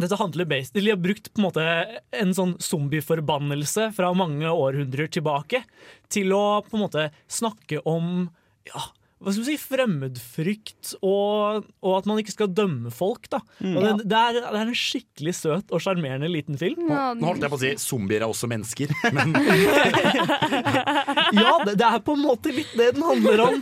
[0.00, 5.08] dette handler bas- De har brukt på en måte en sånn zombieforbannelse fra mange århundrer
[5.12, 5.64] tilbake
[6.08, 8.30] til å på en måte snakke om
[8.66, 8.80] ja,
[9.20, 13.28] hva skal man si, fremmedfrykt og, og at man ikke skal dømme folk.
[13.28, 13.42] da.
[13.60, 13.74] Mm.
[13.74, 16.86] Og det, det, er, det er en skikkelig søt og sjarmerende liten film.
[16.88, 19.36] Nå holdt jeg på å si zombier er også mennesker, men
[21.36, 23.60] Ja, det, det er på en måte litt det den handler om.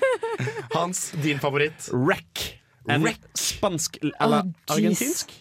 [0.77, 1.91] Hans, din favoritt?
[1.91, 2.47] Wreck.
[2.89, 3.21] En Wreck.
[3.37, 5.35] spansk Eller oh, argentinsk?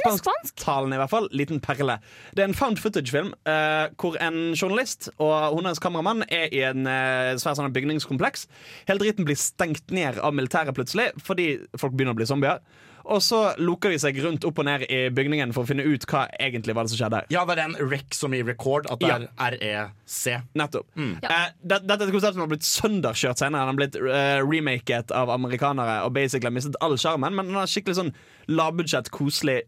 [0.00, 1.28] Spansktalende, i hvert fall.
[1.36, 1.98] Liten perle.
[2.36, 6.86] Det er en found footage-film uh, hvor en journalist og hennes kameramann er i en
[6.86, 8.46] uh, svær sånn bygningskompleks.
[8.90, 12.62] Hele driten blir stengt ned av militæret plutselig fordi folk begynner å bli zombier.
[13.10, 16.04] Og så loker de seg rundt opp og ned i bygningen for å finne ut
[16.06, 17.22] hva egentlig var det som skjedde.
[17.34, 19.16] Ja, det er en rec som i record, at det Ja.
[19.38, 20.20] er REC.
[20.54, 20.86] Nettopp.
[20.96, 23.66] Eh, det, dette er et konsept som har blitt sønderkjørt senere.
[23.66, 27.58] Den har blitt uh, remaket av amerikanere og basically har mistet all sjarmen, men den
[27.58, 28.14] har skikkelig sånn
[28.48, 29.62] lavbudsjett, koselig,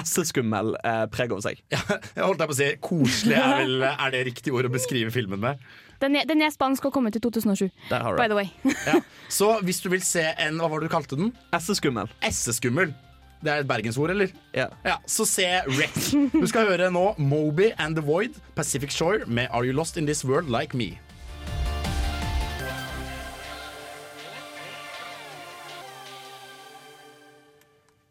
[0.00, 1.60] esseskummel eh, preg over seg.
[1.72, 5.42] Jeg holdt på å si Koselig er, vel, er det riktig ord å beskrive filmen
[5.42, 5.60] med.
[5.98, 8.52] Den er, den er spansk og kommet i 2007, Der har du by the way.
[8.88, 9.00] Ja.
[9.28, 11.32] Så hvis du vil se en Hva var det du kalte den?
[11.54, 12.10] Esseskummel.
[12.22, 12.94] Esseskummel.
[13.42, 14.32] Det er et bergensord, eller?
[14.54, 14.66] Ja.
[15.06, 15.98] Så se Rec.
[16.32, 20.06] Du skal høre nå Moby and The Void, Pacific Shore, med Are You Lost In
[20.10, 20.96] This World Like Me.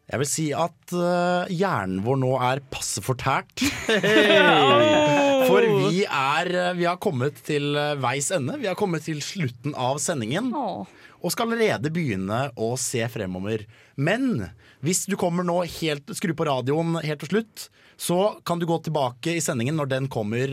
[0.08, 3.60] Jeg vil si at uh, hjernen vår nå er passe fortært.
[5.48, 8.56] For vi er eh, Vi har kommet til eh, veis ende.
[8.60, 10.48] Vi har kommet til slutten av sendingen.
[10.54, 13.66] Og skal allerede begynne å se fremover.
[14.00, 14.48] Men
[14.84, 17.68] hvis du kommer nå helt Skru på radioen helt til slutt,
[17.98, 20.52] så kan du gå tilbake i sendingen når den kommer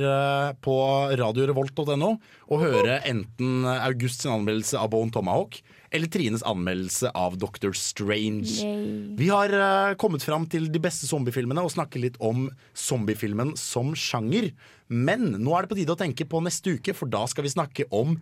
[0.65, 0.77] på
[1.13, 2.15] radiorevolt.no,
[2.49, 5.59] og høre enten August sin anmeldelse av Bone Tomahawk
[5.91, 8.49] eller Trines anmeldelse av Doctor Strange.
[8.61, 9.15] Yay.
[9.19, 12.47] Vi har uh, kommet fram til de beste zombiefilmene og snakker litt om
[12.77, 14.51] zombiefilmen som sjanger.
[14.87, 17.53] Men nå er det på tide å tenke på neste uke, for da skal vi
[17.55, 18.17] snakke om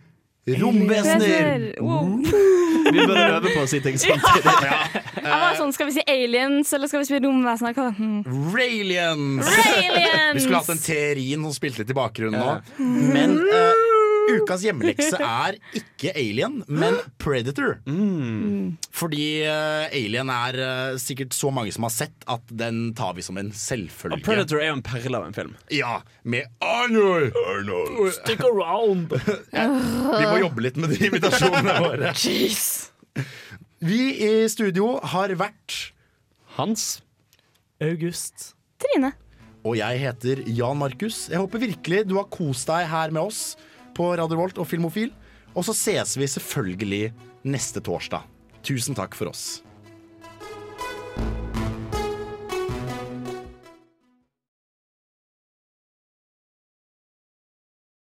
[0.48, 1.72] romvesener.
[2.84, 4.52] Vi bør øve på å si ting samtidig.
[4.66, 4.80] Ja.
[5.40, 7.72] var sånn, Skal vi si aliens, eller skal vi si romvesener?
[7.72, 8.20] Hva- Hmm.
[8.52, 9.46] Railians!
[9.46, 10.34] Railians!
[10.36, 12.58] Vi skulle hatt en teorin som spilte litt i bakgrunnen nå.
[13.14, 13.84] Men eh,
[14.30, 17.76] ukas hjemmelekse er ikke Alien, men Predator.
[18.94, 23.24] Fordi eh, Alien er eh, sikkert så mange som har sett at den tar vi
[23.26, 24.18] som en selvfølge.
[24.18, 25.54] Og Predator er jo en perle av en film.
[25.74, 27.34] Ja, med Arnold.
[27.44, 28.12] Arnold.
[28.20, 29.14] Stick around!
[29.54, 32.14] Vi må jobbe litt med de imitasjonene våre.
[33.88, 35.92] Vi i studio har vært
[36.56, 37.02] Hans.
[37.82, 38.54] August.
[38.80, 39.12] Trine.
[39.64, 41.24] Og jeg heter Jan Markus.
[41.32, 43.54] Jeg håper virkelig du har kost deg her med oss
[43.96, 45.12] på Radio Volt og Filmofil.
[45.54, 47.12] Og så ses vi selvfølgelig
[47.46, 48.26] neste torsdag.
[48.64, 49.62] Tusen takk for oss.